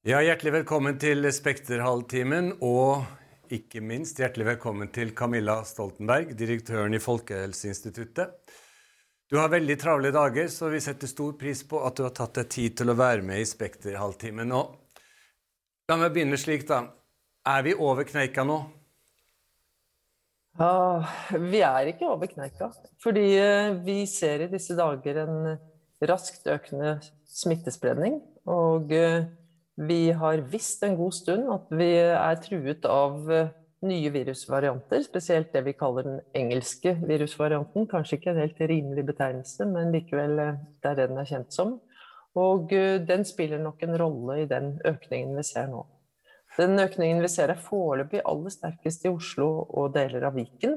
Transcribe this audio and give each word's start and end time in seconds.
Ja, 0.00 0.22
Hjertelig 0.24 0.54
velkommen 0.54 0.94
til 0.96 1.26
Spekterhalvtimen, 1.28 2.54
og 2.64 3.02
ikke 3.52 3.82
minst 3.84 4.16
hjertelig 4.16 4.46
velkommen 4.46 4.88
til 4.88 5.10
Camilla 5.12 5.58
Stoltenberg, 5.68 6.30
direktøren 6.40 6.94
i 6.96 7.00
Folkehelseinstituttet. 7.04 8.30
Du 9.28 9.36
har 9.36 9.50
veldig 9.52 9.74
travle 9.76 10.08
dager, 10.14 10.46
så 10.48 10.70
vi 10.72 10.78
setter 10.80 11.10
stor 11.10 11.34
pris 11.36 11.60
på 11.68 11.82
at 11.84 12.00
du 12.00 12.06
har 12.06 12.14
tatt 12.16 12.38
deg 12.38 12.48
tid 12.48 12.78
til 12.80 12.88
å 12.88 12.94
være 12.96 13.26
med 13.28 13.42
i 13.42 13.48
Spekterhalvtimen. 13.50 14.54
Og 14.56 15.02
la 15.92 15.98
meg 16.00 16.14
begynne 16.14 16.38
slik, 16.40 16.64
da. 16.70 16.78
Er 17.52 17.66
vi 17.66 17.74
over 17.76 18.08
kneika 18.08 18.46
nå? 18.48 18.56
Ja, 20.62 20.70
vi 21.44 21.60
er 21.60 21.90
ikke 21.92 22.08
over 22.08 22.30
kneika. 22.32 22.70
Fordi 23.04 23.26
eh, 23.36 23.76
vi 23.84 23.98
ser 24.08 24.46
i 24.46 24.48
disse 24.48 24.78
dager 24.80 25.20
en 25.26 25.36
raskt 26.08 26.48
økende 26.48 26.96
smittespredning. 27.28 28.16
Og 28.48 28.96
eh, 28.96 29.28
vi 29.80 30.12
har 30.12 30.38
visst 30.52 30.82
en 30.82 30.96
god 30.96 31.14
stund 31.16 31.48
at 31.54 31.70
vi 31.72 31.88
er 31.96 32.40
truet 32.44 32.84
av 32.84 33.30
eh, 33.32 33.52
nye 33.88 34.10
virusvarianter, 34.12 35.00
spesielt 35.06 35.54
det 35.54 35.62
vi 35.64 35.72
kaller 35.78 36.04
den 36.04 36.18
engelske 36.36 36.92
virusvarianten. 37.00 37.86
Kanskje 37.88 38.18
ikke 38.18 38.34
en 38.34 38.42
helt 38.42 38.60
rimelig 38.60 39.06
betegnelse, 39.08 39.64
men 39.70 39.94
likevel 39.94 40.36
eh, 40.42 40.58
det 40.82 40.90
er 40.90 40.98
det 40.98 41.06
den 41.12 41.22
er 41.22 41.30
kjent 41.30 41.56
som. 41.56 41.78
Og 42.36 42.74
eh, 42.76 42.98
den 43.08 43.24
spiller 43.24 43.62
nok 43.62 43.80
en 43.86 43.96
rolle 44.02 44.42
i 44.42 44.50
den 44.50 44.74
økningen 44.84 45.32
vi 45.40 45.46
ser 45.48 45.70
nå. 45.72 45.86
Den 46.58 46.76
økningen 46.82 47.22
vi 47.24 47.30
ser 47.32 47.54
er 47.54 47.62
foreløpig 47.62 48.20
aller 48.28 48.52
sterkest 48.52 49.06
i 49.06 49.14
Oslo 49.14 49.48
og 49.64 49.94
deler 49.94 50.28
av 50.28 50.36
Viken. 50.36 50.76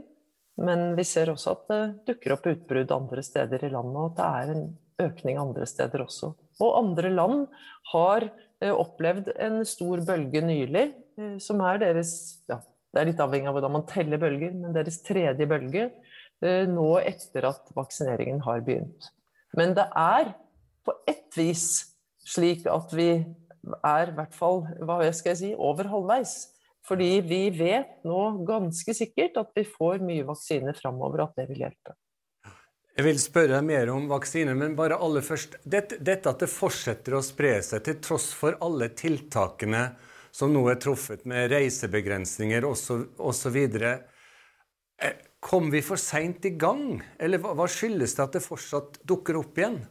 Men 0.63 0.94
vi 0.95 1.03
ser 1.03 1.33
også 1.33 1.58
at 1.58 1.67
det 1.73 1.83
dukker 2.08 2.38
opp 2.38 2.47
utbrudd 2.47 2.91
andre 2.94 3.23
steder 3.25 3.66
i 3.66 3.73
landet, 3.73 3.99
og 3.99 4.13
at 4.13 4.20
det 4.20 4.30
er 4.30 4.53
en 4.53 4.66
økning 5.02 5.39
andre 5.41 5.67
steder 5.67 6.05
også. 6.05 6.30
Og 6.61 6.77
andre 6.77 7.09
land 7.09 7.47
har 7.91 8.30
opplevd 8.72 9.33
en 9.42 9.64
stor 9.67 10.03
bølge 10.08 10.44
nylig, 10.45 10.86
eh, 11.19 11.36
som 11.44 11.61
er 11.66 11.81
deres 11.81 12.14
ja, 12.50 12.61
Det 12.94 13.02
er 13.02 13.09
litt 13.09 13.22
avhengig 13.23 13.50
av 13.50 13.58
hvordan 13.58 13.73
man 13.73 13.88
teller 13.89 14.22
bølger, 14.22 14.53
men 14.53 14.75
deres 14.75 15.02
tredje 15.02 15.47
bølge 15.50 15.88
eh, 15.89 16.66
nå 16.69 16.89
etter 17.02 17.50
at 17.50 17.73
vaksineringen 17.75 18.44
har 18.45 18.61
begynt. 18.66 19.09
Men 19.58 19.73
det 19.78 19.88
er 19.97 20.34
på 20.86 20.95
ett 21.09 21.34
vis 21.38 21.95
slik 22.23 22.67
at 22.69 22.94
vi 22.95 23.09
er 23.84 24.11
i 24.11 24.16
hvert 24.16 24.36
fall 24.36 24.64
hva 24.84 25.00
skal 25.16 25.34
jeg 25.34 25.41
si, 25.41 25.52
over 25.56 25.89
halvveis. 25.91 26.36
Fordi 26.84 27.22
vi 27.23 27.47
vet 27.56 28.02
nå 28.03 28.44
ganske 28.47 28.95
sikkert 28.95 29.38
at 29.39 29.53
vi 29.56 29.64
får 29.67 30.03
mye 30.03 30.25
vaksiner 30.28 30.75
framover, 30.75 31.23
at 31.23 31.38
det 31.39 31.47
vil 31.52 31.64
hjelpe. 31.64 31.95
Jeg 32.94 33.08
vil 33.08 33.17
spørre 33.17 33.55
deg 33.55 33.66
mer 33.66 33.89
om 33.89 34.03
vaksiner, 34.05 34.53
men 34.53 34.75
bare 34.77 34.99
aller 35.02 35.23
først. 35.25 35.55
Dette, 35.66 35.97
dette, 35.97 36.30
at 36.30 36.44
det 36.44 36.49
fortsetter 36.52 37.16
å 37.17 37.23
spre 37.25 37.55
seg 37.66 37.81
til 37.88 37.97
tross 38.05 38.27
for 38.38 38.59
alle 38.61 38.91
tiltakene 38.94 39.88
som 40.33 40.53
nå 40.53 40.61
er 40.69 40.77
truffet, 40.81 41.25
med 41.30 41.50
reisebegrensninger 41.50 42.66
osv. 42.67 43.58
Eh, 43.73 45.17
kom 45.41 45.72
vi 45.73 45.81
for 45.85 45.97
seint 46.02 46.45
i 46.45 46.53
gang, 46.53 47.02
eller 47.17 47.41
hva 47.41 47.66
skyldes 47.69 48.13
det 48.13 48.23
at 48.27 48.38
det 48.38 48.45
fortsatt 48.45 49.02
dukker 49.09 49.41
opp 49.41 49.57
igjen? 49.57 49.81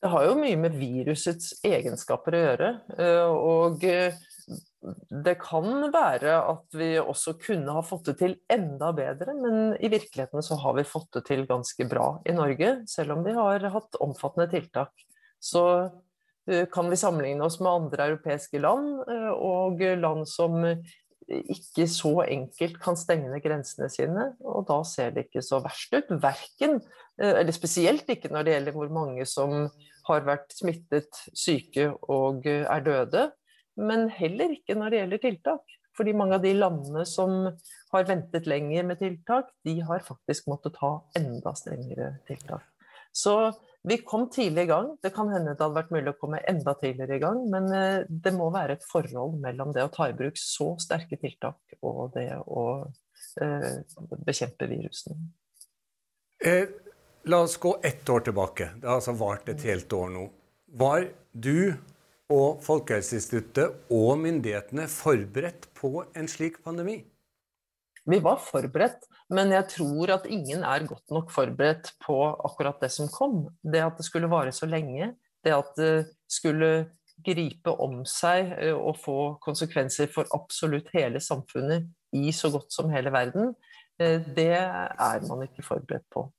Det 0.00 0.08
har 0.14 0.30
jo 0.30 0.38
mye 0.38 0.56
med 0.56 0.78
virusets 0.78 1.58
egenskaper 1.66 2.38
å 2.38 2.44
gjøre. 2.44 2.70
Eh, 2.94 3.40
og 3.50 3.82
eh, 3.90 4.14
det 5.24 5.34
kan 5.42 5.90
være 5.92 6.36
at 6.48 6.76
vi 6.76 6.94
også 7.00 7.34
kunne 7.42 7.72
ha 7.76 7.82
fått 7.84 8.10
det 8.10 8.16
til 8.22 8.36
enda 8.52 8.90
bedre, 8.96 9.34
men 9.36 9.74
i 9.76 9.90
virkeligheten 9.92 10.44
så 10.44 10.56
har 10.62 10.78
vi 10.78 10.86
fått 10.88 11.10
det 11.18 11.26
til 11.28 11.44
ganske 11.48 11.84
bra 11.90 12.14
i 12.24 12.32
Norge, 12.36 12.78
selv 12.88 13.18
om 13.18 13.26
vi 13.26 13.34
har 13.36 13.66
hatt 13.74 13.98
omfattende 14.00 14.48
tiltak. 14.52 15.04
Så 15.40 15.64
eh, 16.48 16.64
kan 16.72 16.88
vi 16.88 16.96
sammenligne 17.00 17.44
oss 17.44 17.58
med 17.60 17.72
andre 17.72 18.08
europeiske 18.12 18.62
land, 18.62 19.02
eh, 19.04 19.30
og 19.36 19.84
land 20.00 20.24
som 20.28 20.56
ikke 21.30 21.84
så 21.86 22.14
enkelt 22.24 22.80
kan 22.82 22.96
stenge 22.98 23.38
grensene 23.44 23.86
sine, 23.92 24.30
og 24.40 24.64
da 24.70 24.80
ser 24.88 25.12
det 25.14 25.28
ikke 25.28 25.44
så 25.44 25.60
verst 25.62 25.92
ut. 25.92 26.08
Verken, 26.24 26.80
eh, 27.20 27.34
eller 27.42 27.52
spesielt 27.54 28.08
ikke 28.08 28.32
når 28.32 28.48
det 28.48 28.56
gjelder 28.56 28.78
hvor 28.78 28.96
mange 28.96 29.28
som 29.28 29.68
har 30.08 30.24
vært 30.24 30.56
smittet, 30.56 31.20
syke 31.36 31.90
og 32.08 32.48
er 32.48 32.80
døde 32.88 33.28
men 33.80 34.08
heller 34.14 34.54
ikke 34.56 34.76
når 34.78 34.92
det 34.92 35.00
gjelder 35.02 35.22
tiltak. 35.24 35.76
Fordi 35.96 36.14
mange 36.16 36.36
av 36.38 36.44
de 36.44 36.52
landene 36.54 37.02
som 37.08 37.48
har 37.90 38.06
ventet 38.08 38.46
lenger 38.48 38.86
med 38.86 39.00
tiltak, 39.00 39.50
de 39.66 39.80
har 39.84 40.04
faktisk 40.06 40.46
måttet 40.48 40.78
ha 40.80 40.92
enda 41.18 41.52
strengere 41.58 42.14
tiltak. 42.28 42.62
Så 43.12 43.34
vi 43.82 43.98
kom 44.06 44.28
tidlig 44.30 44.62
i 44.62 44.70
gang. 44.70 44.90
Det 45.02 45.10
kan 45.14 45.28
hende 45.32 45.54
det 45.54 45.64
hadde 45.64 45.78
vært 45.78 45.92
mulig 45.94 46.12
å 46.12 46.18
komme 46.20 46.42
enda 46.48 46.74
tidligere 46.78 47.16
i 47.16 47.22
gang, 47.22 47.42
men 47.52 47.68
eh, 47.74 48.06
det 48.08 48.32
må 48.36 48.50
være 48.54 48.76
et 48.78 48.86
forhold 48.86 49.38
mellom 49.40 49.72
det 49.76 49.86
å 49.86 49.92
ta 49.92 50.10
i 50.10 50.16
bruk 50.16 50.38
så 50.38 50.74
sterke 50.80 51.18
tiltak 51.20 51.78
og 51.80 52.12
det 52.14 52.28
å 52.44 52.64
eh, 53.40 53.80
bekjempe 54.26 54.68
virusene. 54.70 55.16
Eh, 56.44 56.68
la 57.32 57.40
oss 57.46 57.56
gå 57.60 57.74
ett 57.84 58.08
år 58.08 58.28
tilbake. 58.28 58.70
Det 58.76 58.88
har 58.88 59.00
altså 59.00 59.16
vart 59.16 59.48
et 59.52 59.64
helt 59.68 59.92
år 59.96 60.12
nå. 60.12 60.28
Var 60.80 61.08
du 61.32 61.72
og 62.30 62.60
Folkehelseinstituttet 62.64 63.90
og 63.90 64.18
myndighetene 64.22 64.86
forberedt 64.90 65.68
på 65.76 66.04
en 66.16 66.30
slik 66.30 66.60
pandemi? 66.64 67.00
Vi 68.10 68.18
var 68.22 68.40
forberedt, 68.42 69.04
men 69.34 69.52
jeg 69.52 69.66
tror 69.74 70.14
at 70.14 70.28
ingen 70.30 70.62
er 70.64 70.86
godt 70.88 71.12
nok 71.12 71.30
forberedt 71.34 71.92
på 72.02 72.16
akkurat 72.46 72.80
det 72.82 72.90
som 72.94 73.10
kom. 73.12 73.44
Det 73.60 73.82
at 73.84 73.98
det 73.98 74.06
skulle 74.06 74.30
vare 74.30 74.54
så 74.56 74.66
lenge, 74.66 75.12
det 75.44 75.54
at 75.54 75.76
det 75.76 75.92
skulle 76.30 76.70
gripe 77.20 77.72
om 77.84 78.00
seg 78.08 78.54
eh, 78.56 78.74
og 78.74 78.96
få 79.02 79.18
konsekvenser 79.44 80.08
for 80.12 80.28
absolutt 80.36 80.88
hele 80.94 81.20
samfunnet 81.20 81.90
i 82.16 82.32
så 82.32 82.50
godt 82.54 82.72
som 82.72 82.90
hele 82.94 83.12
verden, 83.12 83.52
eh, 84.00 84.22
det 84.36 84.52
er 84.56 85.26
man 85.28 85.44
ikke 85.44 85.66
forberedt 85.66 86.08
på. 86.12 86.30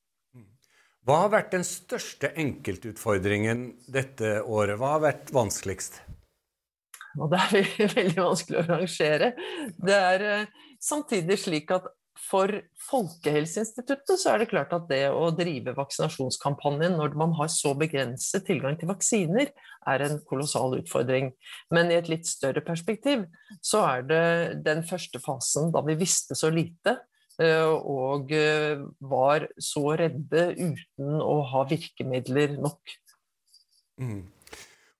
Hva 1.01 1.23
har 1.23 1.31
vært 1.33 1.53
den 1.55 1.63
største 1.65 2.29
enkeltutfordringen 2.37 3.71
dette 3.89 4.35
året? 4.45 4.77
Hva 4.77 4.97
har 4.97 5.05
vært 5.07 5.31
vanskeligst? 5.33 5.97
Og 7.17 7.31
det 7.31 7.39
er 7.41 7.71
veldig 7.97 8.19
vanskelig 8.19 8.59
å 8.61 8.67
rangere. 8.67 9.31
Det 9.81 9.97
er 9.97 10.27
eh, 10.27 10.61
samtidig 10.81 11.39
slik 11.41 11.73
at 11.73 11.89
for 12.21 12.53
Folkehelseinstituttet 12.85 14.19
så 14.19 14.33
er 14.33 14.43
det 14.43 14.51
klart 14.51 14.73
at 14.75 14.85
det 14.91 15.07
å 15.09 15.31
drive 15.33 15.73
vaksinasjonskampanjen 15.73 16.93
når 16.99 17.15
man 17.17 17.33
har 17.39 17.49
så 17.49 17.73
begrenset 17.77 18.45
tilgang 18.45 18.77
til 18.77 18.91
vaksiner, 18.91 19.49
er 19.89 20.05
en 20.05 20.19
kolossal 20.29 20.77
utfordring. 20.77 21.31
Men 21.73 21.89
i 21.89 21.97
et 21.97 22.11
litt 22.11 22.29
større 22.29 22.61
perspektiv 22.65 23.25
så 23.65 23.81
er 23.87 24.05
det 24.05 24.25
den 24.67 24.85
første 24.85 25.21
fasen 25.23 25.73
da 25.73 25.81
vi 25.87 25.97
visste 25.97 26.37
så 26.37 26.51
lite, 26.53 26.99
og 27.47 28.31
eh, 28.35 28.81
var 28.99 29.47
så 29.61 29.95
redde 29.99 30.45
uten 30.59 31.21
å 31.23 31.41
ha 31.51 31.63
virkemidler 31.69 32.57
nok. 32.59 32.95
Mm. 34.01 34.23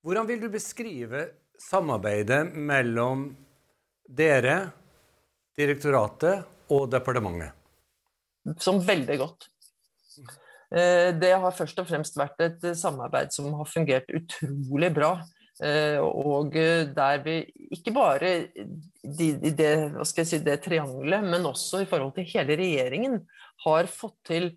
Hvordan 0.02 0.28
vil 0.30 0.42
du 0.42 0.50
beskrive 0.54 1.28
samarbeidet 1.62 2.44
mellom 2.58 3.30
dere, 4.10 4.72
direktoratet 5.58 6.72
og 6.74 6.88
departementet? 6.92 7.54
Som 8.58 8.82
veldig 8.82 9.18
godt. 9.22 9.52
Eh, 10.72 11.12
det 11.20 11.36
har 11.36 11.54
først 11.54 11.84
og 11.84 11.90
fremst 11.90 12.18
vært 12.18 12.42
et 12.48 12.66
samarbeid 12.80 13.34
som 13.36 13.52
har 13.60 13.70
fungert 13.70 14.10
utrolig 14.16 14.90
bra. 14.96 15.18
Eh, 15.62 16.00
og 16.02 16.56
eh, 16.58 16.88
der 16.90 17.22
vi 17.26 17.36
ikke 17.76 17.94
bare 17.94 18.32
i 18.58 18.66
de, 19.02 19.52
det, 19.54 19.74
si, 20.08 20.40
det 20.42 20.58
triangelet, 20.66 21.22
men 21.26 21.46
også 21.46 21.84
i 21.84 21.90
forhold 21.90 22.16
til 22.18 22.30
hele 22.34 22.58
regjeringen 22.58 23.22
har 23.66 23.90
fått 23.90 24.18
til 24.30 24.52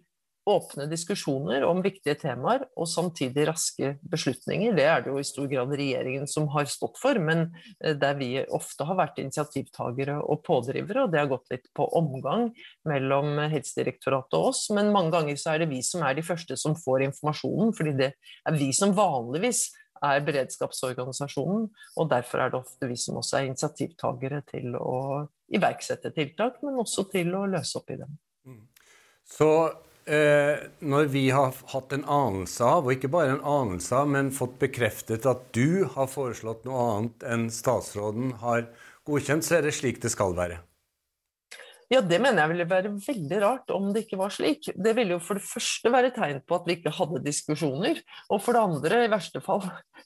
åpne 0.44 0.84
diskusjoner 0.90 1.64
om 1.64 1.80
viktige 1.84 2.18
temaer 2.20 2.66
og 2.76 2.88
samtidig 2.88 3.46
raske 3.48 3.94
beslutninger. 4.12 4.74
Det 4.76 4.84
er 4.84 5.04
det 5.04 5.12
jo 5.12 5.20
i 5.20 5.24
stor 5.24 5.46
grad 5.48 5.72
regjeringen 5.72 6.28
som 6.28 6.50
har 6.52 6.68
stått 6.68 6.98
for, 7.00 7.20
men 7.20 7.46
eh, 7.84 7.92
der 8.00 8.16
vi 8.20 8.30
ofte 8.44 8.88
har 8.88 8.98
vært 9.00 9.20
initiativtagere 9.20 10.18
og 10.24 10.40
pådrivere, 10.48 11.04
og 11.04 11.12
det 11.12 11.20
har 11.20 11.30
gått 11.32 11.52
litt 11.52 11.68
på 11.76 11.88
omgang 12.00 12.50
mellom 12.88 13.38
Helsedirektoratet 13.52 14.40
og 14.40 14.50
oss. 14.54 14.66
Men 14.72 14.92
mange 14.94 15.12
ganger 15.16 15.40
så 15.40 15.54
er 15.54 15.64
det 15.64 15.72
vi 15.72 15.84
som 15.84 16.04
er 16.04 16.16
de 16.16 16.24
første 16.24 16.56
som 16.60 16.76
får 16.80 17.10
informasjonen, 17.10 17.76
fordi 17.76 17.96
det 18.00 18.12
er 18.16 18.60
vi 18.60 18.72
som 18.76 18.96
vanligvis 18.96 19.66
er 20.04 20.26
beredskapsorganisasjonen, 20.26 21.68
og 21.96 22.10
derfor 22.10 22.42
er 22.42 22.52
det 22.52 22.60
ofte 22.60 22.90
vi 22.90 22.98
som 23.00 23.20
også 23.20 23.38
er 23.38 23.48
initiativtagere 23.48 24.42
til 24.50 24.76
å 24.78 25.24
iverksette 25.54 26.12
tiltak, 26.14 26.60
men 26.64 26.78
også 26.82 27.06
til 27.12 27.34
å 27.36 27.46
løse 27.50 27.80
opp 27.80 27.92
i 27.94 27.98
dem. 28.00 28.14
Mm. 28.48 28.62
Så 29.34 29.50
eh, 30.04 30.66
når 30.84 31.10
vi 31.12 31.24
har 31.34 31.54
hatt 31.72 31.96
en 31.96 32.04
anelse 32.04 32.66
av, 32.66 32.84
og 32.84 32.96
ikke 32.96 33.12
bare 33.12 33.36
en 33.36 33.44
anelse 33.44 33.96
av, 33.96 34.10
men 34.10 34.34
fått 34.34 34.58
bekreftet 34.62 35.28
at 35.30 35.48
du 35.56 35.84
har 35.96 36.10
foreslått 36.12 36.66
noe 36.68 36.86
annet 36.92 37.26
enn 37.28 37.48
statsråden 37.52 38.36
har 38.44 38.68
godkjent, 39.08 39.46
så 39.46 39.58
er 39.58 39.68
det 39.68 39.76
slik 39.76 40.02
det 40.02 40.12
skal 40.12 40.36
være? 40.36 40.60
Ja, 41.92 42.00
det 42.00 42.18
mener 42.22 42.42
jeg 42.42 42.52
ville 42.52 42.66
være 42.70 42.92
veldig 43.04 43.38
rart 43.42 43.72
om 43.74 43.90
det 43.92 44.04
ikke 44.04 44.18
var 44.20 44.32
slik. 44.32 44.70
Det 44.72 44.94
ville 44.96 45.16
jo 45.16 45.22
for 45.22 45.38
det 45.38 45.44
første 45.46 45.92
være 45.92 46.12
tegn 46.16 46.40
på 46.46 46.56
at 46.56 46.68
vi 46.68 46.78
ikke 46.78 46.92
hadde 46.96 47.22
diskusjoner, 47.24 48.00
og 48.32 48.40
for 48.44 48.56
det 48.56 48.62
andre 48.64 49.02
i 49.04 49.10
verste 49.12 49.42
fall 49.44 49.62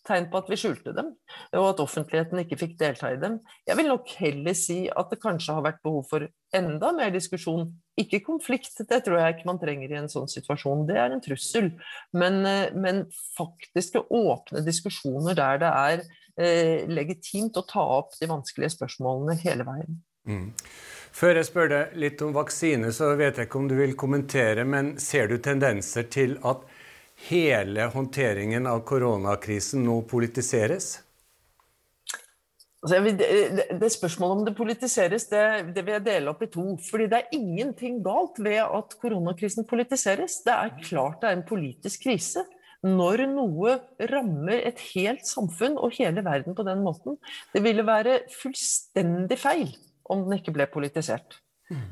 tegn 0.09 0.29
på 0.33 0.41
at 0.41 0.51
vi 0.51 0.59
skjulte 0.59 0.95
dem, 0.97 1.13
og 1.55 1.67
at 1.69 1.83
offentligheten 1.85 2.43
ikke 2.43 2.59
fikk 2.61 2.75
delta 2.81 3.13
i 3.15 3.21
dem. 3.21 3.39
Jeg 3.69 3.79
vil 3.79 3.91
nok 3.93 4.11
heller 4.19 4.57
si 4.59 4.81
at 4.89 5.13
det 5.13 5.21
kanskje 5.23 5.55
har 5.57 5.67
vært 5.67 5.83
behov 5.85 6.07
for 6.11 6.27
enda 6.57 6.93
mer 6.97 7.13
diskusjon, 7.15 7.69
ikke 7.99 8.23
konflikt. 8.27 8.79
Det 8.89 9.03
tror 9.05 9.21
jeg 9.21 9.37
ikke 9.37 9.51
man 9.51 9.61
trenger 9.63 9.93
i 9.93 10.01
en 10.01 10.11
sånn 10.11 10.31
situasjon, 10.31 10.87
det 10.89 10.99
er 10.99 11.15
en 11.15 11.25
trussel. 11.25 11.73
Men, 12.17 12.41
eh, 12.47 12.75
men 12.75 13.07
faktiske 13.37 14.07
åpne 14.09 14.65
diskusjoner 14.67 15.39
der 15.39 15.63
det 15.63 15.73
er 15.73 16.05
eh, 16.39 16.87
legitimt 16.91 17.59
å 17.59 17.67
ta 17.67 17.85
opp 17.99 18.15
de 18.21 18.31
vanskelige 18.31 18.77
spørsmålene 18.79 19.39
hele 19.43 19.67
veien. 19.69 19.99
Mm. 20.29 20.51
Før 21.19 21.41
jeg 21.41 21.49
spør 21.49 21.71
deg 21.73 21.95
litt 21.99 22.21
om 22.23 22.31
vaksine, 22.37 22.93
så 22.95 23.11
vet 23.19 23.41
jeg 23.41 23.49
ikke 23.49 23.59
om 23.59 23.67
du 23.67 23.75
vil 23.75 23.97
kommentere, 23.99 24.63
men 24.63 24.93
ser 25.03 25.27
du 25.27 25.41
tendenser 25.43 26.07
til 26.15 26.37
at 26.47 26.61
hele 27.27 27.89
håndteringen 27.91 28.69
av 28.71 28.85
koronakrisen 28.87 29.83
nå 29.83 29.97
politiseres? 30.07 30.93
Altså, 32.79 33.01
det, 33.19 33.65
det, 33.81 33.89
spørsmålet 33.91 34.37
om 34.37 34.45
det 34.47 34.55
politiseres, 34.55 35.27
det, 35.33 35.43
det, 35.75 35.83
vil 35.83 35.97
jeg 35.97 36.05
dele 36.07 36.31
opp 36.31 36.45
i 36.47 36.51
to. 36.55 36.69
fordi 36.87 37.09
det 37.11 37.19
er 37.19 37.35
ingenting 37.35 37.99
galt 38.05 38.39
ved 38.39 38.61
at 38.63 38.95
koronakrisen 39.03 39.67
politiseres. 39.67 40.39
Det 40.47 40.55
er 40.55 40.71
klart 40.85 41.19
det 41.25 41.33
er 41.33 41.41
en 41.41 41.45
politisk 41.51 42.07
krise 42.07 42.47
når 42.87 43.25
noe 43.33 43.75
rammer 44.07 44.63
et 44.63 44.79
helt 44.93 45.27
samfunn 45.27 45.75
og 45.83 45.99
hele 45.99 46.23
verden 46.23 46.55
på 46.55 46.63
den 46.63 46.87
måten. 46.87 47.19
Det 47.51 47.67
ville 47.67 47.83
være 47.83 48.21
fullstendig 48.39 49.43
feil 49.43 49.75
om 50.13 50.25
den 50.27 50.39
ikke 50.41 50.55
ble 50.57 50.67
politisert. 50.71 51.39
Mm. 51.69 51.83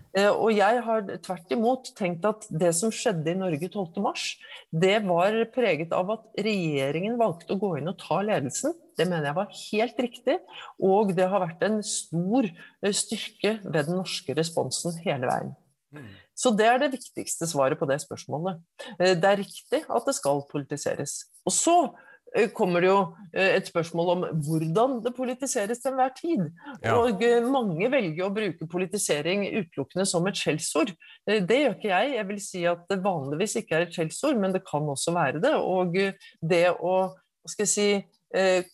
Og 0.41 0.49
jeg 0.57 0.81
har 0.87 1.03
tvert 1.25 1.51
imot 1.53 1.91
tenkt 1.99 2.25
at 2.25 2.47
det 2.49 2.71
som 2.79 2.93
skjedde 2.95 3.29
i 3.35 3.37
Norge 3.37 3.69
12.3, 3.69 4.31
det 4.73 4.95
var 5.05 5.37
preget 5.53 5.93
av 5.93 6.15
at 6.15 6.41
regjeringen 6.47 7.19
valgte 7.21 7.53
å 7.53 7.61
gå 7.61 7.75
inn 7.81 7.91
og 7.93 7.99
ta 8.01 8.23
ledelsen. 8.25 8.73
Det 8.97 9.05
mener 9.05 9.29
jeg 9.29 9.37
var 9.37 9.53
helt 9.59 10.01
riktig, 10.07 10.39
og 10.81 11.13
det 11.17 11.29
har 11.29 11.45
vært 11.45 11.67
en 11.69 11.83
stor 11.85 12.49
eh, 12.49 12.97
styrke 12.97 13.59
ved 13.67 13.91
den 13.91 14.01
norske 14.01 14.37
responsen 14.39 14.97
hele 15.05 15.29
veien. 15.29 15.53
Mm. 15.93 16.09
Så 16.37 16.53
det 16.57 16.67
er 16.69 16.81
det 16.81 16.95
viktigste 16.97 17.49
svaret 17.49 17.81
på 17.81 17.89
det 17.89 18.01
spørsmålet. 18.01 18.65
Eh, 18.97 19.13
det 19.13 19.29
er 19.29 19.43
riktig 19.45 19.85
at 19.85 20.09
det 20.09 20.17
skal 20.17 20.41
politiseres. 20.49 21.21
Og 21.45 21.53
så 21.53 21.79
Eh, 21.85 22.16
kommer 22.57 22.85
det 22.85 22.91
jo 22.91 22.99
eh, 23.33 23.55
et 23.57 23.69
spørsmål 23.69 24.11
om 24.13 24.25
hvordan 24.47 24.99
det 25.05 25.15
politiseres 25.17 25.81
til 25.83 25.93
enhver 25.93 26.13
tid. 26.17 26.43
Ja. 26.83 26.97
Og 26.99 27.23
eh, 27.25 27.45
mange 27.45 27.89
velger 27.93 28.27
å 28.27 28.33
bruke 28.35 28.69
politisering 28.71 29.47
utelukkende 29.55 30.07
som 30.09 30.27
et 30.29 30.41
skjellsord. 30.41 30.93
Det 31.27 31.61
gjør 31.61 31.77
ikke 31.77 31.93
jeg. 31.93 32.17
Jeg 32.19 32.29
vil 32.31 32.43
si 32.43 32.65
at 32.69 32.85
det 32.91 33.01
vanligvis 33.05 33.57
ikke 33.63 33.79
er 33.79 33.87
et 33.87 33.97
skjellsord, 33.97 34.41
men 34.43 34.57
det 34.57 34.65
kan 34.69 34.85
også 34.93 35.15
være 35.17 35.41
det. 35.45 35.55
Og 35.57 35.97
det 36.43 36.67
å 36.77 36.99
skal 37.47 37.63
jeg 37.63 37.71
si, 37.71 37.91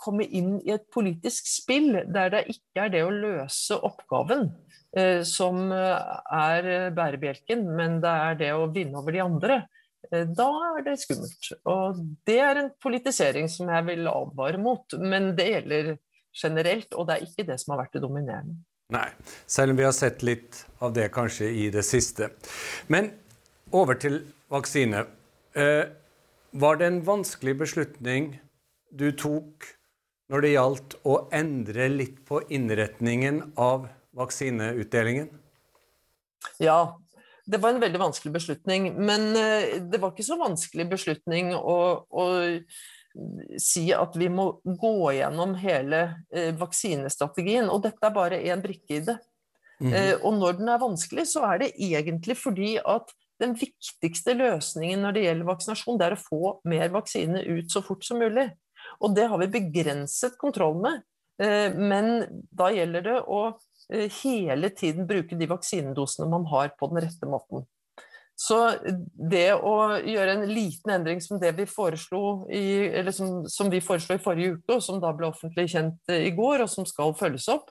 komme 0.01 0.25
inn 0.33 0.55
i 0.65 0.73
et 0.73 0.87
politisk 0.91 1.45
spill 1.47 1.91
der 2.11 2.31
det 2.33 2.41
ikke 2.55 2.87
er 2.87 2.95
det 2.95 3.03
å 3.05 3.11
løse 3.13 3.77
oppgaven 3.85 4.47
som 5.29 5.69
er 5.69 6.89
bærebjelken, 6.97 7.67
men 7.77 7.99
det 8.01 8.15
er 8.31 8.41
det 8.41 8.49
å 8.57 8.65
vinne 8.73 8.97
over 8.99 9.13
de 9.13 9.21
andre. 9.23 9.59
Da 10.13 10.49
er 10.77 10.83
det 10.85 10.99
skummelt. 11.01 11.53
Og 11.73 12.03
det 12.29 12.39
er 12.45 12.61
en 12.61 12.73
politisering 12.83 13.49
som 13.49 13.71
jeg 13.73 13.87
vil 13.87 14.11
advare 14.11 14.61
mot. 14.61 14.99
Men 15.01 15.33
det 15.39 15.49
gjelder 15.49 15.95
generelt, 16.37 16.93
og 16.93 17.09
det 17.09 17.17
er 17.17 17.27
ikke 17.27 17.47
det 17.49 17.59
som 17.63 17.75
har 17.75 17.85
vært 17.85 17.97
det 17.97 18.05
dominerende. 18.05 18.61
Nei, 18.93 19.09
selv 19.49 19.73
om 19.73 19.79
vi 19.81 19.87
har 19.87 19.95
sett 19.97 20.21
litt 20.27 20.67
av 20.85 20.93
det 20.93 21.07
kanskje 21.15 21.49
i 21.49 21.69
det 21.73 21.85
siste. 21.89 22.29
Men 22.93 23.09
over 23.73 23.97
til 23.97 24.21
vaksine. 24.53 25.07
Eh, 25.57 25.85
var 26.53 26.77
det 26.77 26.87
en 26.87 27.01
vanskelig 27.07 27.55
beslutning 27.65 28.35
du 28.93 29.09
tok 29.17 29.71
når 30.33 30.45
det 30.45 30.51
gjaldt 30.53 30.97
å 31.09 31.17
endre 31.33 31.89
litt 31.93 32.21
på 32.29 32.43
innretningen 32.53 33.41
av 33.57 33.89
vaksineutdelingen? 34.17 35.31
Ja, 36.61 36.99
det 37.45 37.59
var 37.59 37.73
en 37.73 37.83
veldig 37.83 38.01
vanskelig 38.01 38.33
beslutning. 38.33 38.93
Men 39.03 39.37
eh, 39.37 39.79
det 39.83 40.01
var 40.01 40.13
ikke 40.13 40.27
så 40.27 40.39
vanskelig 40.41 40.87
beslutning 40.93 41.53
å, 41.57 41.79
å 42.07 42.27
si 43.61 43.89
at 43.93 44.15
vi 44.17 44.31
må 44.33 44.47
gå 44.65 44.97
gjennom 45.19 45.57
hele 45.61 46.03
eh, 46.35 46.53
vaksinestrategien. 46.59 47.71
Og 47.73 47.83
dette 47.87 48.09
er 48.09 48.15
bare 48.15 48.41
én 48.47 48.63
brikke 48.65 49.01
i 49.01 49.05
det. 49.11 49.19
Mm. 49.83 49.95
Og 50.23 50.37
når 50.39 50.61
den 50.61 50.69
er 50.71 50.79
vanskelig, 50.79 51.25
så 51.27 51.41
er 51.49 51.57
det 51.59 51.73
egentlig 51.75 52.37
fordi 52.39 52.77
at 52.79 53.09
den 53.43 53.57
viktigste 53.59 54.37
løsningen 54.39 55.01
når 55.03 55.17
det 55.17 55.25
gjelder 55.25 55.49
vaksinasjon, 55.49 55.97
det 55.99 56.07
er 56.07 56.15
å 56.15 56.21
få 56.21 56.51
mer 56.71 56.93
vaksine 56.95 57.41
ut 57.49 57.75
så 57.75 57.83
fort 57.83 58.07
som 58.07 58.23
mulig. 58.23 58.45
Og 59.03 59.17
det 59.17 59.25
har 59.33 59.43
vi 59.43 59.49
begrenset 59.51 60.37
kontroll 60.39 60.79
med. 60.85 61.03
Men 61.75 62.13
da 62.55 62.71
gjelder 62.71 63.09
det 63.09 63.17
å 63.27 63.41
hele 64.23 64.73
tiden 64.75 65.07
bruke 65.09 65.39
de 65.39 65.49
vaksinedosene 65.51 66.29
man 66.31 66.47
har 66.51 66.75
på 66.79 66.89
den 66.93 67.05
rette 67.05 67.29
måten. 67.29 67.67
Så 68.39 68.57
det 69.31 69.53
å 69.55 69.75
gjøre 70.01 70.39
en 70.39 70.47
liten 70.49 70.95
endring 70.95 71.21
som 71.23 71.39
det 71.39 71.53
vi 71.59 71.67
foreslo 71.69 72.49
i, 72.51 72.89
som, 73.15 73.43
som 73.47 73.71
vi 73.71 73.83
foreslo 73.85 74.17
i 74.17 74.23
forrige 74.23 74.57
uke, 74.57 74.79
og 74.79 74.83
som 74.83 74.99
da 75.03 75.13
ble 75.15 75.29
offentlig 75.29 75.69
kjent 75.71 76.11
i 76.11 76.33
går, 76.35 76.65
og 76.65 76.73
som 76.73 76.89
skal 76.89 77.15
følges 77.19 77.47
opp, 77.53 77.71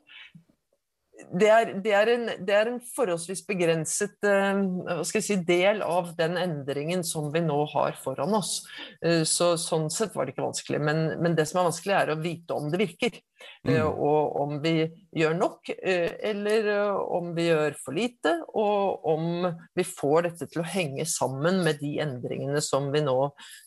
det 1.29 1.47
er, 1.50 1.71
det, 1.83 1.91
er 1.95 2.09
en, 2.12 2.25
det 2.45 2.53
er, 2.56 2.69
en, 2.71 2.79
forholdsvis 2.95 3.44
begrenset 3.47 4.27
uh, 4.27 5.01
si, 5.06 5.38
del 5.47 5.81
av 5.85 6.12
den 6.18 6.38
endringen 6.39 7.03
som 7.07 7.29
vi 7.33 7.44
nå 7.45 7.57
har 7.73 7.97
foran 8.01 8.33
oss. 8.38 8.62
Uh, 9.06 9.21
så, 9.27 9.53
sånn 9.59 9.89
sett 9.94 10.15
var 10.15 10.27
det 10.27 10.35
ikke 10.35 10.45
vanskelig. 10.45 10.81
Men, 10.83 11.03
men, 11.21 11.35
det 11.38 11.47
som 11.50 11.62
er 11.62 11.69
vanskelig, 11.69 11.95
er 11.97 12.13
å 12.13 12.18
vite 12.21 12.57
om 12.57 12.71
det 12.71 12.81
virker. 12.81 13.19
Uh, 13.68 13.71
mm. 13.71 14.01
Og 14.07 14.41
om 14.41 14.57
vi 14.63 14.75
gjør 15.18 15.38
nok, 15.38 15.71
eller 15.81 16.71
om 17.03 17.31
vi 17.38 17.47
gjør 17.50 17.77
for 17.83 17.97
lite. 17.97 18.35
Og 18.57 19.07
om 19.13 19.47
vi 19.77 19.88
får 19.88 20.29
dette 20.29 20.50
til 20.51 20.63
å 20.63 20.68
henge 20.73 21.07
sammen 21.09 21.63
med 21.65 21.81
de 21.83 21.95
endringene 22.03 22.62
som 22.65 22.91
vi 22.94 23.03
nå 23.06 23.18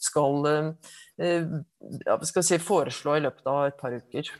skal, 0.02 0.74
skal 1.16 2.46
si, 2.46 2.60
foreslå 2.62 3.18
i 3.18 3.26
løpet 3.26 3.50
av 3.50 3.66
et 3.68 3.80
par 3.80 3.96
uker. 3.96 4.30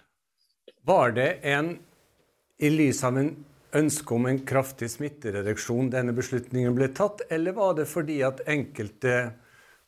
Var 0.84 1.16
det 1.16 1.28
en 1.48 1.76
i 2.64 2.70
lys 2.72 3.02
av 3.04 3.18
en 3.20 3.30
ønske 3.74 4.14
om 4.14 4.28
en 4.30 4.38
kraftig 4.46 4.88
smittereduksjon 4.92 5.90
denne 5.92 6.14
beslutningen 6.16 6.74
ble 6.76 6.88
tatt, 6.94 7.24
eller 7.30 7.56
var 7.56 7.74
det 7.78 7.88
fordi 7.90 8.20
at 8.26 8.44
enkelte, 8.50 9.16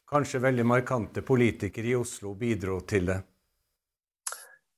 kanskje 0.06 0.42
veldig 0.42 0.66
markante 0.66 1.22
politikere 1.26 1.90
i 1.90 1.96
Oslo 1.98 2.34
bidro 2.38 2.80
til 2.86 3.08
det? 3.10 3.20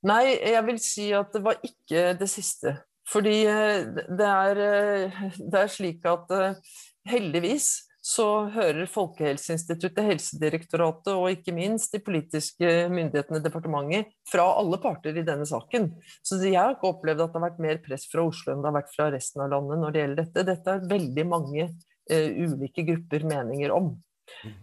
Nei, 0.09 0.39
jeg 0.39 0.63
vil 0.69 0.79
si 0.81 1.09
at 1.17 1.35
det 1.35 1.43
var 1.45 1.59
ikke 1.67 2.13
det 2.21 2.29
siste. 2.31 2.77
Fordi 3.09 3.37
eh, 3.49 3.89
det 4.19 4.29
er, 4.29 4.61
eh, 4.63 5.21
det 5.41 5.61
er 5.63 5.71
slik 5.73 6.07
at 6.09 6.33
eh, 6.37 6.73
heldigvis 7.09 7.69
så 8.09 8.25
hører 8.55 8.89
Folkehelseinstituttet, 8.89 10.01
Helsedirektoratet 10.07 11.11
og 11.13 11.29
ikke 11.29 11.53
minst 11.53 11.93
de 11.93 12.01
politiske 12.01 12.71
myndighetene 12.89 13.43
departementet 13.45 14.15
fra 14.31 14.47
alle 14.57 14.79
parter 14.81 15.19
i 15.19 15.25
denne 15.27 15.45
saken. 15.49 15.91
Så 16.25 16.39
jeg 16.41 16.57
har 16.57 16.73
ikke 16.77 16.89
opplevd 16.89 17.27
at 17.27 17.35
det 17.35 17.41
har 17.41 17.47
vært 17.51 17.61
mer 17.67 17.83
press 17.85 18.07
fra 18.09 18.25
Oslo 18.25 18.55
enn 18.55 18.65
det 18.65 18.71
har 18.71 18.79
vært 18.79 18.95
fra 18.95 19.11
resten 19.13 19.45
av 19.45 19.53
landet 19.53 19.83
når 19.83 19.93
det 19.93 20.05
gjelder 20.05 20.21
dette. 20.23 20.47
Dette 20.49 20.75
er 20.79 20.89
veldig 20.95 21.27
mange 21.29 21.69
uh, 21.69 22.31
ulike 22.49 22.87
grupper 22.89 23.29
meninger 23.29 23.77
om. 23.77 23.93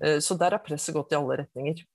Uh, 0.02 0.18
så 0.25 0.40
der 0.42 0.58
har 0.58 0.66
presset 0.66 0.98
gått 0.98 1.14
i 1.14 1.20
alle 1.22 1.40
retninger. 1.44 1.86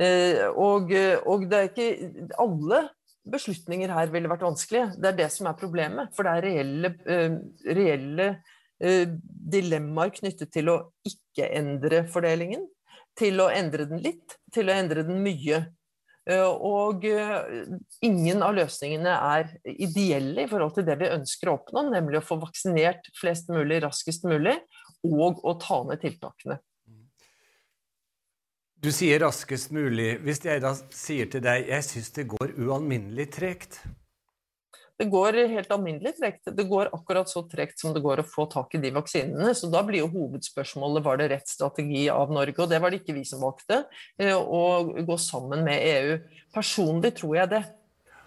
Uh, 0.00 0.40
og, 0.56 0.96
og 1.28 1.46
det 1.50 1.60
er 1.60 1.68
ikke 1.68 2.26
alle 2.40 2.80
beslutninger 3.28 3.92
her 3.92 4.08
ville 4.12 4.32
vært 4.32 4.48
vanskelige. 4.48 4.94
Det 4.96 5.12
er 5.12 5.20
det 5.20 5.30
som 5.36 5.52
er 5.52 5.60
problemet. 5.60 6.16
For 6.16 6.24
det 6.24 6.32
er 6.38 6.48
reelle, 6.48 6.96
reelle 7.76 8.32
dilemmaer 9.54 10.12
knyttet 10.14 10.52
til 10.54 10.70
å 10.72 10.76
ikke 11.08 11.48
endre 11.56 12.04
fordelingen, 12.10 12.66
til 13.18 13.40
å 13.42 13.48
endre 13.52 13.86
den 13.88 14.02
litt, 14.04 14.36
til 14.54 14.70
å 14.70 14.76
endre 14.76 15.04
den 15.06 15.22
mye. 15.24 15.64
Eh, 16.24 16.40
og 16.40 17.04
eh, 17.04 17.64
ingen 18.06 18.42
av 18.44 18.54
løsningene 18.56 19.16
er 19.36 19.50
ideelle 19.68 20.46
i 20.46 20.50
forhold 20.50 20.76
til 20.78 20.86
det 20.88 20.96
vi 21.02 21.10
ønsker 21.12 21.50
å 21.50 21.58
oppnå, 21.58 21.88
nemlig 21.92 22.22
å 22.22 22.24
få 22.24 22.38
vaksinert 22.40 23.10
flest 23.18 23.52
mulig 23.52 23.82
raskest 23.84 24.24
mulig, 24.28 24.56
og 25.04 25.42
å 25.44 25.56
ta 25.60 25.82
ned 25.84 26.00
tiltakene. 26.00 26.58
Du 28.84 28.90
sier 28.92 29.20
raskest 29.22 29.70
mulig. 29.72 30.18
Hvis 30.24 30.42
jeg 30.44 30.60
da 30.60 30.74
sier 30.92 31.28
til 31.32 31.40
deg 31.44 31.70
jeg 31.70 31.84
syns 31.86 32.10
det 32.16 32.26
går 32.28 32.56
ualminnelig 32.60 33.30
tregt, 33.32 33.78
det 34.98 35.08
går 35.10 35.36
helt 35.50 35.72
alminnelig 35.74 36.14
tregt. 36.20 36.50
Det 36.54 36.66
går 36.70 36.92
akkurat 36.94 37.28
så 37.28 37.42
tregt 37.50 37.80
som 37.82 37.94
det 37.94 38.02
går 38.04 38.22
å 38.22 38.26
få 38.28 38.46
tak 38.50 38.76
i 38.76 38.82
de 38.82 38.92
vaksinene. 38.94 39.54
Så 39.58 39.66
da 39.72 39.82
blir 39.86 40.04
jo 40.04 40.10
hovedspørsmålet 40.12 41.02
var 41.04 41.18
det 41.18 41.30
rett 41.32 41.50
strategi 41.50 42.04
av 42.12 42.30
Norge. 42.34 42.60
Og 42.62 42.70
det 42.70 42.78
var 42.82 42.94
det 42.94 43.02
ikke 43.02 43.16
vi 43.16 43.24
som 43.26 43.42
valgte, 43.42 43.84
eh, 44.18 44.34
å 44.34 44.84
gå 45.02 45.16
sammen 45.18 45.64
med 45.66 45.82
EU. 45.82 46.18
Personlig 46.54 47.16
tror 47.18 47.36
jeg 47.40 47.50
det. 47.56 47.64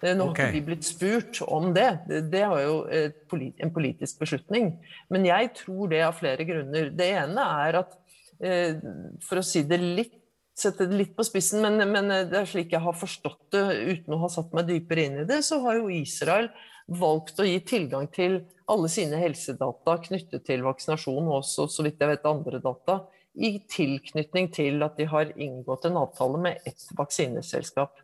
Eh, 0.02 0.14
nå 0.14 0.28
har 0.28 0.36
ikke 0.36 0.52
vi 0.58 0.66
blitt 0.68 0.84
spurt 0.84 1.40
om 1.48 1.72
det. 1.74 1.88
Det 2.06 2.44
var 2.52 2.60
jo 2.60 2.76
en 2.92 3.72
politisk 3.74 4.20
beslutning. 4.20 4.76
Men 5.08 5.24
jeg 5.24 5.54
tror 5.64 5.88
det 5.88 6.04
av 6.04 6.20
flere 6.20 6.44
grunner. 6.44 6.92
Det 6.94 7.08
ene 7.16 7.48
er 7.64 7.80
at, 7.80 7.96
eh, 8.40 8.76
for 9.24 9.40
å 9.40 9.44
si 9.44 9.62
det 9.62 9.80
litt 9.80 10.17
sette 10.58 10.88
det 10.90 10.98
litt 10.98 11.14
på 11.16 11.24
spissen, 11.26 11.62
men, 11.64 11.80
men, 11.92 12.10
det 12.30 12.40
er 12.40 12.48
slik 12.48 12.72
jeg 12.74 12.82
har 12.84 12.96
forstått 12.96 13.54
det 13.54 13.64
uten 13.92 14.16
å 14.16 14.22
ha 14.24 14.30
satt 14.32 14.54
meg 14.56 14.68
dypere 14.68 15.06
inn 15.06 15.20
i 15.22 15.28
det, 15.28 15.42
så 15.46 15.60
har 15.64 15.78
jo 15.78 15.92
Israel 15.94 16.50
valgt 16.88 17.40
å 17.40 17.46
gi 17.46 17.58
tilgang 17.68 18.08
til 18.12 18.40
alle 18.68 18.88
sine 18.92 19.20
helsedata 19.20 19.98
knyttet 20.08 20.44
til 20.48 20.64
vaksinasjon, 20.66 21.28
og 21.28 21.40
også 21.42 21.68
så 21.72 21.84
vidt 21.86 22.00
jeg 22.02 22.12
vet 22.12 22.28
andre 22.28 22.60
data, 22.64 23.00
i 23.38 23.58
tilknytning 23.70 24.48
til 24.50 24.82
at 24.82 24.96
de 24.98 25.06
har 25.06 25.30
inngått 25.38 25.86
en 25.86 26.00
avtale 26.00 26.40
med 26.42 26.64
ett 26.66 26.88
vaksineselskap. 26.98 28.00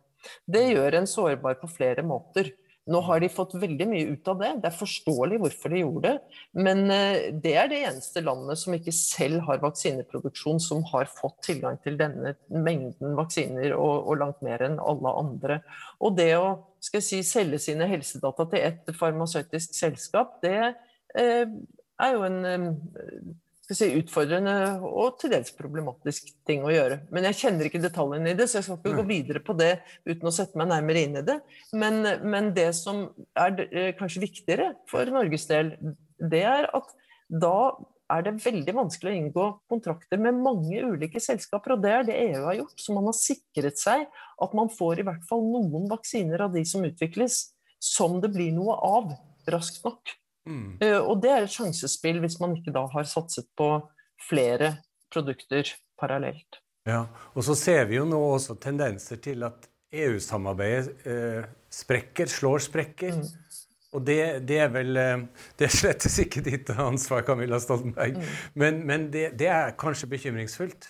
Det 0.47 0.63
gjør 0.71 1.01
en 1.01 1.09
sårbar 1.09 1.57
på 1.59 1.69
flere 1.69 2.05
måter. 2.07 2.53
Nå 2.85 2.99
har 3.07 3.21
de 3.21 3.29
fått 3.33 3.55
veldig 3.57 3.85
mye 3.89 4.09
ut 4.13 4.27
av 4.29 4.41
det. 4.41 4.51
Det 4.61 4.69
er 4.69 4.77
forståelig 4.77 5.39
hvorfor 5.41 5.73
de 5.73 5.79
gjorde 5.81 6.09
det. 6.11 6.41
Men 6.67 6.83
eh, 6.93 7.29
det 7.41 7.53
er 7.57 7.71
det 7.71 7.79
eneste 7.87 8.21
landet 8.21 8.61
som 8.61 8.75
ikke 8.77 8.93
selv 8.93 9.41
har 9.47 9.63
vaksineproduksjon, 9.63 10.61
som 10.61 10.83
har 10.91 11.09
fått 11.09 11.39
tilgang 11.47 11.79
til 11.81 11.97
denne 11.97 12.35
mengden 12.53 13.17
vaksiner, 13.17 13.73
og, 13.73 14.05
og 14.05 14.21
langt 14.21 14.43
mer 14.45 14.61
enn 14.67 14.77
alle 14.77 15.15
andre. 15.23 15.59
Og 15.97 16.13
det 16.19 16.29
å 16.37 16.49
si, 16.85 17.23
selge 17.25 17.61
sine 17.63 17.89
helsedata 17.89 18.45
til 18.51 18.67
et 18.67 18.93
farmasøytisk 18.99 19.73
selskap, 19.77 20.37
det 20.45 20.59
eh, 21.17 21.49
er 22.05 22.13
jo 22.13 22.27
en 22.27 22.39
eh, 22.45 22.69
si, 23.73 23.87
utfordrende 23.97 24.53
og 24.85 25.15
til 25.17 25.31
dels 25.33 25.49
problematisk 25.57 26.29
ting 26.45 26.61
å 26.65 26.73
gjøre. 26.73 26.99
Men 27.15 27.25
jeg 27.31 27.39
kjenner 27.39 27.65
ikke 27.65 27.81
detaljene 27.81 28.33
i 28.33 28.37
det, 28.37 28.45
så 28.51 28.59
jeg 28.59 28.67
skal 28.67 28.77
ikke 28.77 28.99
gå 28.99 29.07
videre 29.09 29.41
på 29.41 29.55
det 29.57 29.71
uten 30.05 30.29
å 30.29 30.33
sette 30.35 30.59
meg 30.59 30.69
nærmere 30.69 31.05
inn 31.07 31.17
i 31.17 31.25
det. 31.25 31.39
Men, 31.73 32.03
men 32.21 32.51
det 32.53 32.69
som 32.77 33.07
er 33.33 33.65
eh, 33.71 33.91
kanskje 33.97 34.25
viktigere 34.27 34.69
for 34.91 35.09
Norges 35.09 35.47
del, 35.49 35.73
det 36.21 36.43
er 36.45 36.69
at 36.77 36.93
da 37.25 37.57
er 38.13 38.25
det 38.27 38.35
veldig 38.43 38.75
vanskelig 38.77 39.11
å 39.11 39.17
inngå 39.17 39.45
kontrakter 39.71 40.21
med 40.21 40.37
mange 40.37 40.83
ulike 40.85 41.21
selskaper. 41.23 41.73
Og 41.73 41.81
det 41.81 41.93
er 41.95 42.05
det 42.05 42.19
EU 42.27 42.43
har 42.45 42.59
gjort. 42.59 42.77
Så 42.81 42.93
man 42.93 43.09
har 43.09 43.17
sikret 43.17 43.81
seg 43.81 44.05
at 44.45 44.53
man 44.57 44.69
får 44.69 45.01
i 45.01 45.07
hvert 45.07 45.25
fall 45.29 45.41
noen 45.47 45.89
vaksiner 45.89 46.45
av 46.45 46.53
de 46.53 46.61
som 46.69 46.85
utvikles, 46.85 47.39
som 47.81 48.19
det 48.21 48.29
blir 48.35 48.53
noe 48.53 48.77
av 48.77 49.15
raskt 49.49 49.81
nok. 49.85 50.13
Mm. 50.45 50.77
Uh, 50.81 51.01
og 51.01 51.21
det 51.23 51.31
er 51.33 51.45
et 51.45 51.53
sjansespill 51.53 52.21
hvis 52.23 52.39
man 52.41 52.55
ikke 52.57 52.73
da 52.75 52.85
har 52.93 53.07
satset 53.09 53.47
på 53.57 53.69
flere 54.29 54.75
produkter 55.13 55.71
parallelt. 55.99 56.61
Ja, 56.85 57.05
og 57.33 57.45
så 57.47 57.55
ser 57.57 57.87
vi 57.89 57.97
jo 57.97 58.05
nå 58.05 58.19
også 58.35 58.57
tendenser 58.61 59.17
til 59.21 59.45
at 59.47 59.65
EU-samarbeidet 59.95 61.07
eh, 61.07 61.45
sprekker, 61.73 62.29
slår 62.29 62.63
sprekker. 62.67 63.15
Mm. 63.15 63.61
Og 63.95 64.03
det, 64.05 64.19
det, 64.49 64.57
er 64.59 64.71
vel 64.73 64.97
eh, 64.99 65.23
Det 65.57 65.69
er 65.69 65.73
slett 65.73 66.05
ikke 66.25 66.43
ditt 66.45 66.69
ansvar, 66.69 67.23
Camilla 67.27 67.59
Stoltenberg, 67.63 68.19
mm. 68.19 68.35
men, 68.59 68.81
men 68.87 69.07
det, 69.13 69.31
det, 69.39 69.49
er 69.49 69.75
kanskje 69.79 70.11
bekymringsfullt? 70.11 70.89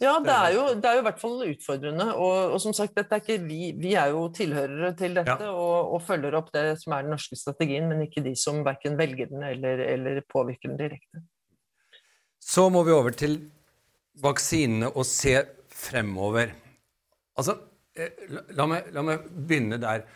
Ja, 0.00 0.12
det 0.24 0.32
er, 0.32 0.50
jo, 0.54 0.62
det 0.80 0.88
er, 0.88 0.96
jo, 0.96 1.00
i 1.02 1.04
hvert 1.04 1.18
fall 1.20 1.42
utfordrende. 1.44 2.06
Og, 2.16 2.54
og 2.54 2.60
som 2.62 2.72
sagt, 2.76 2.96
er 2.96 3.42
vi, 3.44 3.58
vi, 3.76 3.92
er 4.00 4.14
jo 4.14 4.22
tilhørere 4.32 4.94
til 4.96 5.18
dette 5.18 5.36
ja. 5.44 5.50
og, 5.52 5.92
og, 5.92 6.00
følger 6.06 6.38
opp 6.38 6.48
det 6.54 6.78
som 6.80 6.94
er 6.96 7.04
den 7.04 7.12
norske 7.12 7.36
strategien, 7.36 7.90
men 7.90 8.00
ikke 8.06 8.24
de 8.24 8.32
som 8.38 8.62
verken 8.64 8.96
velger 9.00 9.28
den 9.28 9.44
eller, 9.44 9.84
eller 9.92 10.22
påvirker 10.32 10.72
den 10.72 10.80
direkte. 10.80 11.24
Så 12.40 12.68
må 12.72 12.80
vi 12.88 12.96
over 12.96 13.12
til 13.12 13.36
vaksinene 14.24 14.88
og 14.88 15.04
se 15.08 15.36
fremover. 15.72 16.56
Altså, 17.36 17.58
eh, 17.96 18.24
la 18.56 18.66
meg, 18.70 18.88
la 18.96 19.04
meg 19.04 19.28
begynne 19.28 19.80
der. 19.82 20.06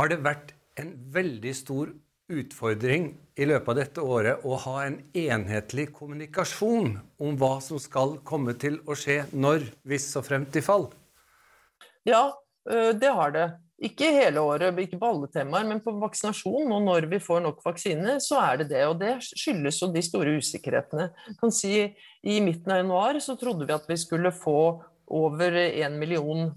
Har 0.00 0.12
det 0.12 0.22
vært 0.24 0.56
en 0.80 0.96
veldig 1.12 1.52
stor 1.56 1.92
utfordring 2.32 3.12
i 3.38 3.46
løpet 3.46 3.68
av 3.70 3.76
dette 3.78 4.02
året 4.02 4.46
å 4.46 4.56
ha 4.64 4.78
en 4.86 4.96
enhetlig 5.14 5.90
kommunikasjon 5.94 6.96
om 7.22 7.36
hva 7.38 7.58
som 7.62 7.78
skal 7.82 8.16
komme 8.26 8.56
til 8.58 8.80
å 8.88 8.96
skje 8.98 9.22
når, 9.32 9.68
hvis 9.86 10.08
og 10.18 10.26
fremt 10.26 10.56
i 10.58 10.64
fall? 10.64 10.88
Ja, 12.06 12.32
det 12.66 13.12
har 13.14 13.30
det. 13.34 13.46
Ikke 13.86 14.08
hele 14.08 14.40
året, 14.40 14.78
ikke 14.80 14.96
på 14.96 15.08
alle 15.10 15.28
temaer, 15.28 15.66
men 15.68 15.82
på 15.84 15.92
vaksinasjon 16.00 16.70
og 16.72 16.84
når 16.86 17.06
vi 17.10 17.20
får 17.20 17.42
nok 17.44 17.60
vaksine, 17.60 18.16
så 18.24 18.40
er 18.40 18.62
det 18.62 18.70
det. 18.72 18.82
Og 18.88 18.96
det 19.02 19.18
skyldes 19.26 19.82
jo 19.82 19.90
de 19.92 20.02
store 20.02 20.38
usikkerhetene. 20.40 21.10
Jeg 21.28 21.36
kan 21.42 21.52
si 21.52 21.74
I 22.24 22.40
midten 22.40 22.72
av 22.72 22.80
januar 22.80 23.20
så 23.20 23.36
trodde 23.38 23.68
vi 23.68 23.76
at 23.76 23.84
vi 23.90 23.98
skulle 24.00 24.32
få 24.32 24.80
over 25.06 25.54
en 25.60 26.00
million 26.00 26.48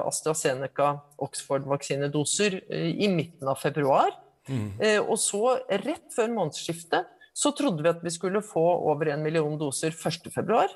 AstraZeneca 0.00 0.96
Oxford-vaksinedoser 1.22 2.56
i 2.72 3.12
midten 3.12 3.52
av 3.52 3.60
februar. 3.60 4.10
Mm. 4.48 4.68
Eh, 4.80 5.00
og 5.00 5.18
så, 5.20 5.58
rett 5.68 6.08
før 6.14 6.32
månedsskiftet, 6.34 7.10
så 7.34 7.50
trodde 7.56 7.82
vi 7.82 7.90
at 7.90 8.02
vi 8.04 8.12
skulle 8.14 8.44
få 8.46 8.62
over 8.90 9.10
en 9.10 9.24
million 9.24 9.56
doser 9.58 9.94
1.2., 9.94 10.66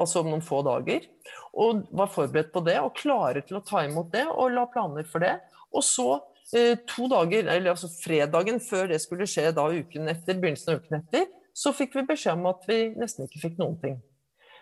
altså 0.00 0.22
om 0.22 0.30
noen 0.30 0.44
få 0.44 0.60
dager. 0.66 1.06
Og 1.58 1.84
var 1.96 2.10
forberedt 2.10 2.52
på 2.54 2.62
det 2.66 2.78
og 2.82 2.96
klare 2.98 3.42
til 3.46 3.58
å 3.58 3.64
ta 3.66 3.84
imot 3.86 4.10
det 4.14 4.26
og 4.30 4.52
la 4.54 4.66
planer 4.70 5.06
for 5.06 5.22
det. 5.22 5.36
Og 5.74 5.84
så, 5.86 6.20
eh, 6.54 6.76
to 6.88 7.08
dager, 7.10 7.46
eller 7.46 7.74
altså 7.74 7.90
fredagen 7.92 8.60
før 8.62 8.90
det 8.90 9.00
skulle 9.02 9.28
skje 9.30 9.50
da 9.54 9.68
uken 9.70 10.10
etter, 10.10 10.38
begynnelsen 10.38 10.74
av 10.74 10.82
uken 10.82 11.00
etter, 11.02 11.26
så 11.54 11.74
fikk 11.74 11.94
vi 11.98 12.08
beskjed 12.08 12.38
om 12.38 12.50
at 12.50 12.64
vi 12.68 12.80
nesten 12.98 13.26
ikke 13.26 13.42
fikk 13.42 13.58
noen 13.60 13.76
ting. 13.82 14.00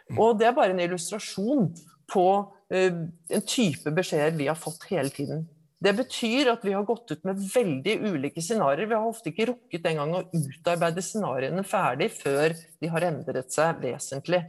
Mm. 0.09 0.19
Og 0.19 0.39
det 0.41 0.49
er 0.49 0.57
bare 0.57 0.73
en 0.73 0.81
illustrasjon 0.81 1.69
på 2.09 2.27
uh, 2.73 3.01
en 3.37 3.45
type 3.45 3.93
beskjeder 3.93 4.37
vi 4.37 4.49
har 4.49 4.57
fått 4.57 4.87
hele 4.89 5.13
tiden. 5.13 5.45
Det 5.79 5.93
betyr 5.95 6.51
at 6.51 6.65
vi 6.67 6.75
har 6.75 6.87
gått 6.87 7.13
ut 7.13 7.27
med 7.29 7.39
veldig 7.53 7.95
ulike 8.11 8.43
scenarioer. 8.43 8.89
Vi 8.91 8.97
har 8.99 9.07
ofte 9.07 9.31
ikke 9.31 9.53
rukket 9.53 9.85
engang 9.87 10.17
å 10.19 10.25
utarbeide 10.35 11.05
scenarioene 11.07 11.63
ferdig 11.67 12.11
før 12.17 12.57
de 12.57 12.91
har 12.91 13.07
endret 13.07 13.55
seg 13.55 13.79
vesentlig. 13.85 14.43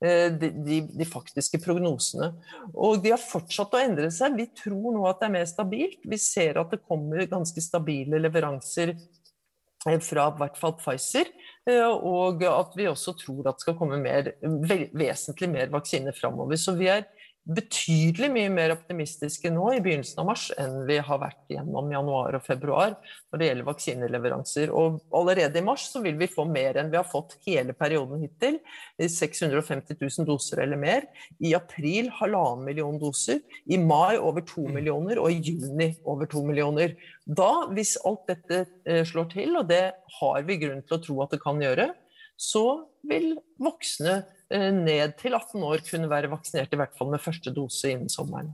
Eh, 0.00 0.32
de, 0.32 0.48
de, 0.64 0.80
de, 0.96 1.04
faktiske 1.04 1.60
prognosene. 1.60 2.30
Og 2.72 3.02
de 3.04 3.12
har 3.12 3.20
fortsatt 3.20 3.76
å 3.76 3.82
endre 3.82 4.08
seg. 4.14 4.38
Vi 4.38 4.48
tror 4.56 4.94
nå 4.96 5.04
at 5.10 5.20
det 5.20 5.28
er 5.28 5.34
mer 5.34 5.48
stabilt. 5.50 6.00
Vi 6.08 6.18
ser 6.20 6.56
at 6.62 6.72
det 6.72 6.80
kommer 6.88 7.26
ganske 7.28 7.60
stabile 7.60 8.22
leveranser 8.22 8.94
eh, 8.94 9.98
fra 10.00 10.30
i 10.30 10.38
hvert 10.40 10.56
fall 10.56 10.78
Pfizer. 10.80 11.28
Eh, 11.68 11.84
og 11.84 12.40
at 12.48 12.72
vi 12.80 12.88
også 12.88 13.12
tror 13.20 13.50
at 13.50 13.60
det 13.60 13.66
skal 13.66 13.76
komme 13.76 14.00
mer, 14.00 14.32
vesentlig 14.96 15.52
mer 15.52 15.76
vaksiner 15.76 16.16
framover. 16.16 16.56
Så 16.56 16.78
vi 16.80 16.88
er 16.88 17.04
betydelig 17.48 18.28
mye 18.30 18.50
mer 18.52 18.74
optimistiske 18.74 19.50
nå 19.52 19.70
i 19.74 19.80
begynnelsen 19.82 20.20
av 20.22 20.26
mars 20.28 20.44
enn 20.60 20.84
vi 20.86 20.98
har 21.02 21.20
vært 21.22 21.40
gjennom 21.50 21.88
januar 21.90 22.36
og 22.36 22.44
februar 22.44 22.92
når 23.30 23.40
det 23.40 23.48
gjelder 23.48 23.68
vaksineleveranser. 23.68 24.72
Og 24.76 25.00
allerede 25.16 25.58
i 25.58 25.64
mars 25.64 25.86
så 25.90 26.02
vil 26.04 26.18
vi 26.20 26.28
få 26.30 26.44
mer 26.50 26.78
enn 26.80 26.92
vi 26.92 26.98
har 27.00 27.08
fått 27.08 27.38
hele 27.46 27.74
perioden 27.76 28.22
hittil. 28.22 28.60
650 29.00 29.96
000 29.96 30.28
doser 30.28 30.62
eller 30.66 30.80
mer. 30.80 31.08
I 31.40 31.54
april 31.58 32.10
halvannen 32.20 32.66
million 32.68 33.00
doser. 33.00 33.40
I 33.66 33.80
mai 33.80 34.18
over 34.18 34.44
to 34.46 34.66
mm. 34.66 34.74
millioner, 34.76 35.22
og 35.22 35.32
i 35.32 35.40
juni 35.40 35.94
over 36.04 36.28
to 36.30 36.44
millioner. 36.46 36.94
Da, 37.24 37.50
hvis 37.74 37.96
alt 38.06 38.28
dette 38.30 38.66
eh, 38.84 39.02
slår 39.08 39.32
til, 39.32 39.56
og 39.58 39.70
det 39.72 39.86
har 40.20 40.46
vi 40.46 40.60
grunn 40.60 40.84
til 40.84 40.98
å 40.98 41.02
tro 41.02 41.18
at 41.24 41.34
det 41.34 41.42
kan 41.42 41.62
gjøre, 41.62 41.90
så 42.40 42.64
vil 43.08 43.34
voksne 43.60 44.20
ned 44.50 45.14
til 45.20 45.36
18 45.36 45.62
år 45.62 45.84
kunne 45.86 46.10
være 46.10 46.30
vaksinert 46.32 46.72
i 46.74 46.78
hvert 46.80 46.96
fall 46.98 47.12
med 47.12 47.22
første 47.22 47.52
dose 47.54 47.92
innen 47.92 48.10
sommeren. 48.10 48.50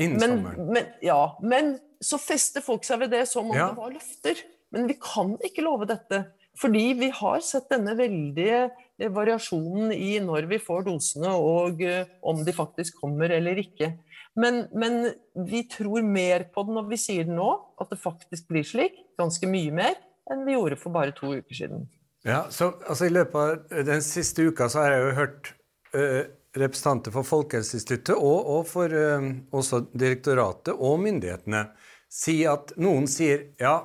Innen 0.00 0.20
men, 0.20 0.32
sommeren. 0.32 0.70
Men, 0.72 0.88
ja, 1.04 1.20
men 1.44 1.74
så 2.00 2.18
fester 2.20 2.64
folk 2.64 2.86
seg 2.86 3.02
ved 3.04 3.12
det 3.14 3.26
som 3.30 3.50
om 3.50 3.56
ja. 3.56 3.70
det 3.70 3.80
var 3.80 3.92
løfter. 3.94 4.42
Men 4.74 4.88
vi 4.90 4.96
kan 5.00 5.36
ikke 5.46 5.64
love 5.64 5.88
dette. 5.88 6.24
Fordi 6.56 6.84
vi 6.96 7.10
har 7.12 7.42
sett 7.44 7.68
denne 7.72 7.92
veldige 7.98 8.62
eh, 8.64 9.12
variasjonen 9.12 9.92
i 9.92 10.16
når 10.24 10.48
vi 10.50 10.58
får 10.62 10.86
dosene, 10.88 11.34
og 11.36 11.82
uh, 11.84 12.08
om 12.24 12.40
de 12.46 12.54
faktisk 12.56 12.96
kommer 13.02 13.32
eller 13.36 13.60
ikke. 13.60 13.92
Men, 14.36 14.64
men, 14.76 15.12
vi 15.48 15.62
tror 15.68 16.04
mer 16.04 16.46
på 16.52 16.64
det 16.66 16.76
når 16.76 16.88
vi 16.90 17.00
sier 17.00 17.28
det 17.28 17.36
nå, 17.36 17.50
at 17.80 17.92
det 17.92 18.00
faktisk 18.00 18.48
blir 18.52 18.64
slik. 18.68 18.98
Ganske 19.20 19.48
mye 19.48 19.72
mer 19.72 19.96
enn 20.32 20.44
vi 20.48 20.56
gjorde 20.56 20.80
for 20.80 20.92
bare 20.96 21.14
to 21.16 21.36
uker 21.36 21.56
siden. 21.56 21.86
Ja, 22.26 22.46
så 22.50 22.72
altså, 22.86 23.06
I 23.06 23.14
løpet 23.14 23.36
av 23.38 23.84
den 23.86 24.02
siste 24.02 24.48
uka 24.48 24.66
så 24.70 24.82
har 24.82 24.94
jeg 24.96 25.02
jo 25.04 25.10
hørt 25.20 25.50
uh, 25.94 26.22
representanter 26.58 27.14
for 27.14 27.28
Folkehelseinstituttet 27.28 28.16
og, 28.16 28.48
og 28.56 28.64
for 28.66 28.90
uh, 28.90 29.28
også 29.54 29.84
direktoratet 29.94 30.74
og 30.74 30.98
myndighetene 31.04 31.68
si 32.10 32.40
at 32.50 32.72
noen 32.82 33.06
sier 33.10 33.52
ja, 33.62 33.78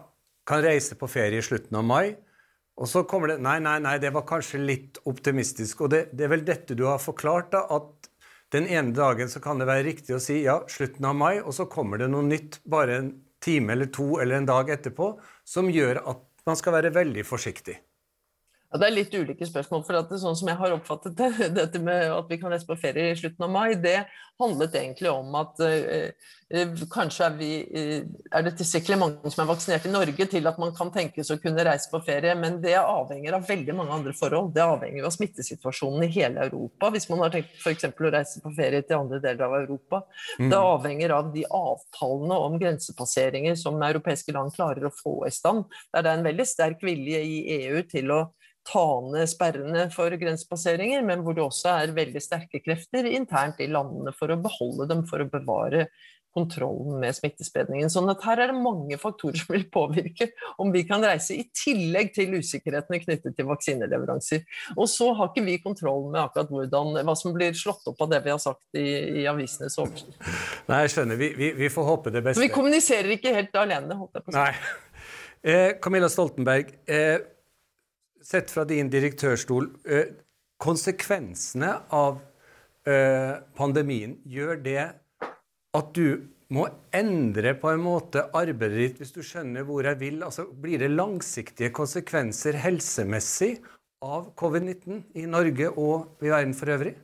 kan 0.47 0.63
reise 0.65 0.97
på 0.97 1.09
ferie 1.11 1.37
i 1.37 1.45
slutten 1.45 1.77
av 1.77 1.85
mai. 1.85 2.15
Og 2.81 2.89
så 2.89 3.03
kommer 3.05 3.29
det 3.29 3.41
Nei, 3.45 3.59
nei, 3.61 3.75
nei, 3.83 3.97
det 4.01 4.09
var 4.15 4.25
kanskje 4.25 4.63
litt 4.63 4.97
optimistisk. 5.05 5.83
Og 5.85 5.91
det, 5.93 6.07
det 6.17 6.25
er 6.25 6.33
vel 6.33 6.45
dette 6.47 6.77
du 6.77 6.87
har 6.87 7.01
forklart, 7.03 7.51
da, 7.53 7.65
at 7.77 8.09
den 8.55 8.65
ene 8.65 8.95
dagen 8.95 9.29
så 9.29 9.43
kan 9.43 9.61
det 9.61 9.69
være 9.69 9.85
riktig 9.85 10.15
å 10.17 10.23
si 10.23 10.41
ja, 10.47 10.57
slutten 10.71 11.05
av 11.07 11.13
mai, 11.19 11.35
og 11.43 11.53
så 11.55 11.69
kommer 11.69 12.01
det 12.01 12.09
noe 12.09 12.25
nytt 12.25 12.57
bare 12.65 12.97
en 13.03 13.13
time 13.43 13.75
eller 13.75 13.93
to 13.93 14.15
eller 14.17 14.41
en 14.41 14.49
dag 14.49 14.73
etterpå 14.73 15.13
som 15.47 15.69
gjør 15.69 16.01
at 16.09 16.25
man 16.49 16.57
skal 16.57 16.79
være 16.79 16.93
veldig 16.97 17.25
forsiktig. 17.27 17.77
Ja, 18.71 18.79
det 18.79 18.87
er 18.87 18.93
litt 18.95 19.15
ulike 19.15 19.45
spørsmål. 19.47 19.83
for 19.83 19.97
det, 19.97 20.19
Sånn 20.21 20.37
som 20.39 20.47
jeg 20.47 20.59
har 20.59 20.73
oppfattet 20.77 21.17
det, 21.19 21.31
dette 21.59 21.79
med 21.83 22.07
at 22.07 22.29
vi 22.31 22.39
kan 22.39 22.53
reise 22.53 22.67
på 22.67 22.79
ferie 22.79 23.11
i 23.11 23.17
slutten 23.19 23.43
av 23.43 23.51
mai, 23.51 23.73
det 23.75 24.05
handlet 24.41 24.77
egentlig 24.79 25.11
om 25.11 25.35
at 25.37 25.59
eh, 25.61 26.07
eh 26.49 26.79
kanskje 26.91 27.25
er, 27.27 27.35
vi, 27.37 27.49
eh, 27.77 28.07
er 28.31 28.45
det 28.47 28.55
tilstrekkelig 28.57 28.97
mange 28.97 29.31
som 29.31 29.43
er 29.43 29.49
vaksinert 29.51 29.85
i 29.85 29.91
Norge 29.91 30.25
til 30.31 30.49
at 30.49 30.57
man 30.59 30.73
kan 30.75 30.89
tenkes 30.95 31.29
å 31.29 31.37
kunne 31.43 31.67
reise 31.67 31.91
på 31.91 32.01
ferie, 32.07 32.33
men 32.39 32.57
det 32.63 32.77
avhenger 32.79 33.37
av 33.37 33.45
veldig 33.51 33.75
mange 33.75 33.99
andre 33.99 34.15
forhold. 34.17 34.53
Det 34.55 34.63
avhenger 34.63 35.05
av 35.05 35.15
smittesituasjonen 35.17 36.07
i 36.07 36.11
hele 36.15 36.47
Europa. 36.47 36.89
Hvis 36.95 37.09
man 37.11 37.25
har 37.25 37.35
tenkt 37.35 37.53
f.eks. 37.59 37.91
å 37.91 38.15
reise 38.15 38.41
på 38.41 38.55
ferie 38.55 38.81
til 38.87 39.01
andre 39.03 39.21
deler 39.23 39.47
av 39.47 39.59
Europa. 39.59 40.03
Mm. 40.39 40.49
Det 40.49 40.65
avhenger 40.73 41.17
av 41.19 41.31
de 41.35 41.45
avtalene 41.45 42.43
om 42.47 42.59
grensepasseringer 42.59 43.59
som 43.59 43.83
europeiske 43.83 44.35
land 44.35 44.55
klarer 44.55 44.87
å 44.87 44.95
få 44.95 45.19
i 45.27 45.35
stand. 45.35 45.67
Der 45.91 46.07
det 46.07 46.15
er 46.15 46.21
en 46.21 46.29
veldig 46.31 46.47
sterk 46.47 46.87
vilje 46.87 47.19
i 47.19 47.41
EU 47.61 47.83
til 47.91 48.15
å 48.15 48.21
ta 48.67 48.85
ned 49.09 49.29
sperrene 49.29 49.87
for 49.93 50.13
grensepasseringer, 50.21 51.03
men 51.05 51.25
hvor 51.25 51.37
det 51.37 51.43
også 51.45 51.75
er 51.81 51.95
veldig 51.97 52.21
sterke 52.21 52.61
krefter 52.63 53.07
internt 53.09 53.61
i 53.63 53.69
landene 53.71 54.13
for 54.17 54.31
å 54.31 54.39
beholde 54.41 54.89
dem, 54.91 55.05
for 55.09 55.23
å 55.23 55.29
bevare 55.31 55.87
kontrollen 56.31 56.99
med 57.01 57.15
smittespredningen. 57.15 57.89
Sånn 57.91 58.09
at 58.11 58.21
her 58.23 58.39
er 58.39 58.51
det 58.51 58.59
mange 58.63 58.95
faktorer 58.99 59.41
som 59.41 59.51
vil 59.51 59.65
påvirke 59.71 60.29
om 60.61 60.71
vi 60.73 60.85
kan 60.87 61.03
reise, 61.03 61.35
i 61.35 61.47
tillegg 61.55 62.13
til 62.15 62.37
usikkerhetene 62.39 63.01
knyttet 63.03 63.35
til 63.37 63.49
vaksineleveranser. 63.49 64.45
Og 64.77 64.87
så 64.91 65.11
har 65.17 65.31
ikke 65.31 65.45
vi 65.47 65.57
kontroll 65.63 66.07
med 66.13 66.21
akkurat 66.23 66.53
hvordan, 66.53 67.01
hva 67.07 67.17
som 67.19 67.35
blir 67.35 67.57
slått 67.57 67.89
opp 67.91 68.05
av 68.05 68.13
det 68.13 68.21
vi 68.23 68.33
har 68.33 68.39
sagt 68.41 68.79
i, 68.79 68.87
i 69.23 69.27
avisenes 69.31 69.75
overskrift. 69.81 70.31
Nei, 70.71 70.85
jeg 70.85 70.95
skjønner. 70.95 71.19
Vi, 71.19 71.33
vi, 71.35 71.51
vi, 71.57 71.73
får 71.73 71.89
håpe 71.89 72.15
det 72.15 72.23
beste. 72.23 72.39
Så 72.39 72.47
vi 72.47 72.53
kommuniserer 72.53 73.17
ikke 73.17 73.35
helt 73.35 73.59
alene, 73.59 73.99
holdt 73.99 74.21
jeg 74.21 74.27
på 74.27 74.33
å 74.33 74.39
si. 74.39 74.79
Eh, 75.41 75.69
Camilla 75.81 76.07
Stoltenberg. 76.11 76.71
Eh, 76.85 77.17
sett 78.25 78.51
fra 78.53 78.65
din 78.67 78.89
direktørstol, 78.91 79.69
eh, 79.85 80.13
konsekvensene 80.61 81.71
av 81.95 82.21
eh, 82.87 83.41
pandemien, 83.57 84.17
gjør 84.25 84.61
det 84.63 84.83
at 85.77 85.93
du 85.95 86.27
må 86.51 86.65
endre 86.93 87.53
på 87.59 87.69
en 87.71 87.83
måte 87.83 88.25
arbeidet 88.35 88.81
ditt, 88.81 88.97
hvis 88.99 89.13
du 89.15 89.21
skjønner 89.23 89.63
hvor 89.67 89.87
jeg 89.87 89.99
vil? 90.01 90.19
Altså, 90.27 90.45
blir 90.51 90.81
det 90.81 90.91
langsiktige 90.91 91.71
konsekvenser 91.75 92.59
helsemessig 92.59 93.53
av 94.03 94.33
covid-19 94.39 95.05
i 95.21 95.27
Norge 95.29 95.71
og 95.71 96.25
i 96.25 96.33
verden 96.33 96.57
for 96.57 96.73
øvrig? 96.73 96.97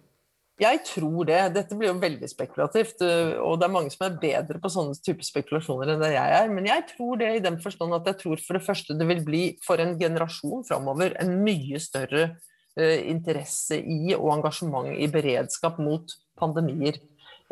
Jeg 0.57 0.79
tror 0.87 1.27
det. 1.29 1.37
Dette 1.53 1.75
blir 1.77 1.91
jo 1.91 1.99
veldig 2.01 2.27
spekulativt. 2.31 3.03
Eh, 3.05 3.35
og 3.37 3.59
det 3.59 3.67
er 3.67 3.73
mange 3.75 3.93
som 3.93 4.07
er 4.07 4.17
bedre 4.21 4.57
på 4.61 4.71
sånne 4.73 4.97
type 5.05 5.25
spekulasjoner 5.25 5.93
enn 5.93 6.01
det 6.01 6.15
jeg 6.15 6.37
er. 6.39 6.49
Men 6.49 6.69
jeg 6.69 6.87
tror 6.95 7.19
det 7.21 7.29
i 7.35 7.43
den 7.45 7.59
forstand 7.61 7.93
at 7.93 8.09
jeg 8.09 8.19
tror 8.23 8.41
for 8.41 8.57
det 8.57 8.65
første 8.65 8.97
det 8.97 9.09
vil 9.11 9.21
bli 9.25 9.43
for 9.65 9.83
en 9.83 9.93
generasjon 9.99 10.65
framover 10.65 11.13
en 11.21 11.35
mye 11.45 11.81
større 11.81 12.23
uh, 12.33 12.97
interesse 13.05 13.77
i 13.77 14.15
og 14.17 14.31
engasjement 14.39 14.89
i 14.97 15.11
beredskap 15.13 15.77
mot 15.77 16.17
pandemier. 16.41 16.97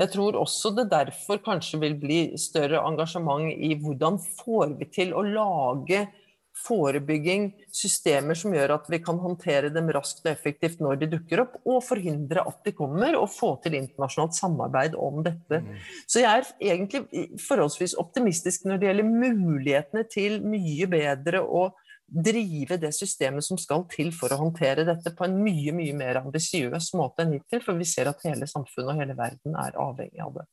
Jeg 0.02 0.12
tror 0.12 0.36
også 0.42 0.74
det 0.76 0.90
derfor 0.92 1.40
kanskje 1.46 1.80
vil 1.86 1.94
bli 2.02 2.20
større 2.42 2.82
engasjement 2.90 3.54
i 3.54 3.76
hvordan 3.80 4.18
får 4.42 4.74
vi 4.82 4.90
til 4.98 5.14
å 5.16 5.22
lage 5.24 6.08
forebygging, 6.56 7.50
systemer 7.74 8.38
som 8.38 8.54
gjør 8.56 8.76
at 8.78 8.90
vi 8.92 9.00
kan 9.04 9.20
håndtere 9.22 9.72
dem 9.74 9.90
raskt 9.94 10.24
og 10.24 10.32
effektivt 10.32 10.82
når 10.84 11.02
de 11.02 11.10
dukker 11.12 11.44
opp, 11.44 11.58
og 11.68 11.84
forhindre 11.86 12.46
at 12.48 12.62
de 12.66 12.74
kommer, 12.76 13.18
og 13.20 13.30
få 13.34 13.56
til 13.64 13.78
internasjonalt 13.80 14.38
samarbeid 14.38 14.98
om 15.00 15.22
dette. 15.26 15.62
Mm. 15.62 15.72
Så 16.08 16.24
jeg 16.24 16.32
er 16.32 16.52
egentlig 16.74 17.28
forholdsvis 17.44 17.98
optimistisk 18.02 18.70
når 18.70 18.82
det 18.82 18.90
gjelder 18.90 19.12
mulighetene 19.26 20.06
til 20.12 20.40
mye 20.46 20.90
bedre 20.92 21.44
å 21.44 21.68
drive 22.06 22.78
det 22.78 22.92
systemet 22.94 23.44
som 23.44 23.58
skal 23.58 23.84
til 23.90 24.12
for 24.14 24.32
å 24.32 24.38
håndtere 24.40 24.86
dette 24.86 25.12
på 25.18 25.26
en 25.26 25.40
mye 25.42 25.74
mye 25.76 25.96
mer 25.98 26.20
ambisiøs 26.22 26.92
måte 26.98 27.26
enn 27.26 27.34
hittil, 27.36 27.64
for 27.66 27.80
vi 27.80 27.88
ser 27.90 28.12
at 28.12 28.22
hele 28.28 28.48
samfunnet 28.50 28.94
og 28.94 29.02
hele 29.02 29.16
verden 29.18 29.58
er 29.58 29.80
avhengig 29.82 30.22
av 30.22 30.36
det. 30.38 30.46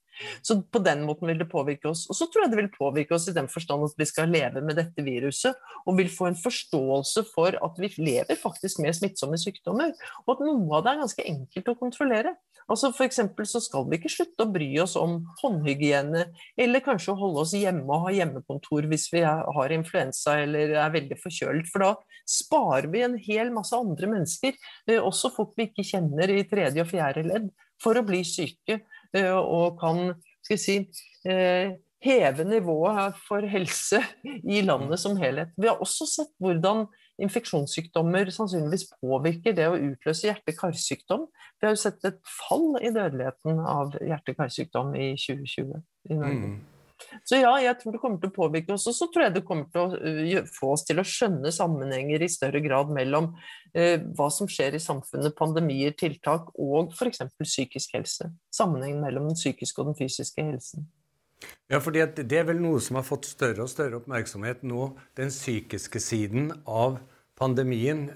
Så 0.42 0.58
på 0.62 0.82
den 0.84 1.04
måten 1.08 1.30
vil 1.30 1.40
det 1.40 1.48
påvirke 1.50 1.90
oss. 1.92 2.04
Og 2.10 2.18
så 2.18 2.28
tror 2.30 2.44
jeg 2.44 2.54
det 2.54 2.60
vil 2.62 2.70
påvirke 2.74 3.16
oss 3.16 3.28
i 3.30 3.36
den 3.36 3.50
forstand 3.52 3.86
at 3.86 3.98
vi 3.98 4.08
skal 4.08 4.32
leve 4.32 4.62
med 4.64 4.78
dette 4.80 5.04
viruset, 5.06 5.58
og 5.86 5.98
vil 5.98 6.12
få 6.12 6.30
en 6.30 6.38
forståelse 6.38 7.26
for 7.32 7.58
at 7.58 7.82
vi 7.82 7.92
lever 7.98 8.38
faktisk 8.38 8.82
med 8.84 8.96
smittsomme 8.96 9.40
sykdommer, 9.40 9.92
og 10.26 10.34
at 10.36 10.46
noe 10.46 10.78
av 10.78 10.86
det 10.86 10.94
er 10.94 11.04
ganske 11.04 11.28
enkelt 11.34 11.72
å 11.72 11.78
kontrollere. 11.80 12.36
Altså 12.70 12.92
for 12.94 13.10
så 13.48 13.60
skal 13.62 13.86
vi 13.90 13.98
ikke 13.98 14.12
slutte 14.12 14.44
å 14.44 14.52
bry 14.52 14.68
oss 14.82 14.94
om 14.98 15.18
håndhygiene, 15.42 16.24
eller 16.60 16.84
kanskje 16.84 17.16
holde 17.18 17.42
oss 17.42 17.54
hjemme 17.56 17.88
og 17.88 18.06
ha 18.06 18.14
hjemmekontor 18.14 18.86
hvis 18.90 19.08
vi 19.12 19.24
har 19.26 19.74
influensa 19.74 20.38
eller 20.44 20.76
er 20.78 20.94
veldig 20.94 21.18
forkjølet. 21.20 21.68
For 21.72 21.84
da 21.84 21.92
sparer 22.28 22.88
vi 22.92 23.02
en 23.04 23.18
hel 23.20 23.52
masse 23.54 23.76
andre 23.76 24.10
mennesker, 24.14 24.56
eh, 24.88 25.02
også 25.02 25.32
folk 25.34 25.56
vi 25.58 25.68
ikke 25.70 25.86
kjenner 25.86 26.30
i 26.30 26.44
tredje 26.48 26.84
og 26.84 26.90
fjerde 26.92 27.26
ledd, 27.26 27.50
for 27.82 27.98
å 27.98 28.06
bli 28.06 28.22
syke. 28.26 28.80
Eh, 29.16 29.32
og 29.36 29.78
kan 29.80 30.14
skal 30.42 30.58
si, 30.58 30.76
eh, 31.28 31.74
heve 32.02 32.44
nivået 32.44 33.14
for 33.28 33.46
helse 33.46 34.00
i 34.24 34.60
landet 34.64 34.98
som 34.98 35.16
helhet. 35.16 35.52
Vi 35.56 35.68
har 35.70 35.78
også 35.80 36.06
sett 36.08 36.32
hvordan 36.42 36.86
infeksjonssykdommer 37.22 38.30
sannsynligvis 38.34 38.88
påvirker 38.98 39.54
det 39.54 39.68
å 39.70 39.78
utløse 39.78 40.26
hjerte-karsykdom. 40.26 41.28
Vi 41.60 41.68
har 41.68 41.76
jo 41.76 41.82
sett 41.84 42.04
et 42.08 42.18
fall 42.26 42.80
i 42.82 42.90
dødeligheten 42.90 43.60
av 43.60 43.94
hjerte-karsykdom 44.00 44.96
i 44.98 45.12
2020 45.20 45.76
i 46.10 46.18
Norge. 46.18 46.52
Mm. 46.54 46.71
Så 47.28 47.38
ja, 47.38 47.52
jeg 47.62 47.78
tror 47.80 47.94
det 47.94 48.00
kommer 48.02 48.22
til 48.22 48.32
å 48.32 48.36
påvirke 48.36 48.74
oss. 48.74 48.86
Og 48.90 48.96
så 48.96 49.08
tror 49.12 49.26
jeg 49.26 49.34
det 49.36 49.44
kommer 49.48 49.68
til 49.72 49.82
å 49.82 49.98
uh, 49.98 50.48
få 50.52 50.72
oss 50.76 50.86
til 50.88 51.02
å 51.02 51.06
skjønne 51.06 51.52
sammenhenger 51.54 52.24
i 52.24 52.30
større 52.32 52.62
grad 52.64 52.92
mellom 52.94 53.32
eh, 53.74 54.00
hva 54.16 54.28
som 54.32 54.50
skjer 54.50 54.76
i 54.76 54.82
samfunnet, 54.82 55.36
pandemier, 55.38 55.94
tiltak 55.98 56.50
og 56.60 56.94
f.eks. 56.96 57.24
psykisk 57.42 57.96
helse. 57.98 58.32
Sammenhengen 58.54 59.02
mellom 59.04 59.30
den 59.30 59.38
psykiske 59.38 59.82
og 59.82 59.92
den 59.92 59.98
fysiske 59.98 60.44
helsen. 60.46 60.88
Ja, 61.70 61.80
fordi 61.82 62.04
Det 62.14 62.38
er 62.38 62.46
vel 62.46 62.60
noe 62.62 62.80
som 62.82 62.98
har 62.98 63.06
fått 63.06 63.26
større 63.26 63.64
og 63.64 63.70
større 63.72 63.98
oppmerksomhet 63.98 64.62
nå, 64.66 64.92
den 65.18 65.32
psykiske 65.32 66.00
siden 66.02 66.52
av 66.66 67.00
pandemien 67.38 68.06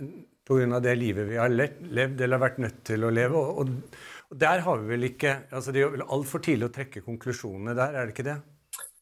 pga. 0.46 0.80
det 0.80 0.94
livet 0.94 1.26
vi 1.26 1.38
har 1.40 1.50
levd 1.50 2.20
eller 2.20 2.42
vært 2.42 2.58
nødt 2.62 2.82
til 2.86 3.04
å 3.04 3.10
leve. 3.10 3.36
Og, 3.36 3.86
og 4.30 4.36
der 4.42 4.62
har 4.66 4.82
vi 4.82 4.92
vel 4.94 5.08
ikke 5.10 5.38
altså 5.50 5.72
Det 5.72 5.82
er 5.82 5.96
jo 5.96 6.10
altfor 6.18 6.44
tidlig 6.44 6.68
å 6.68 6.74
trekke 6.76 7.04
konklusjonene 7.06 7.74
der, 7.74 7.94
er 7.94 8.06
det 8.06 8.14
ikke 8.14 8.28
det? 8.30 8.38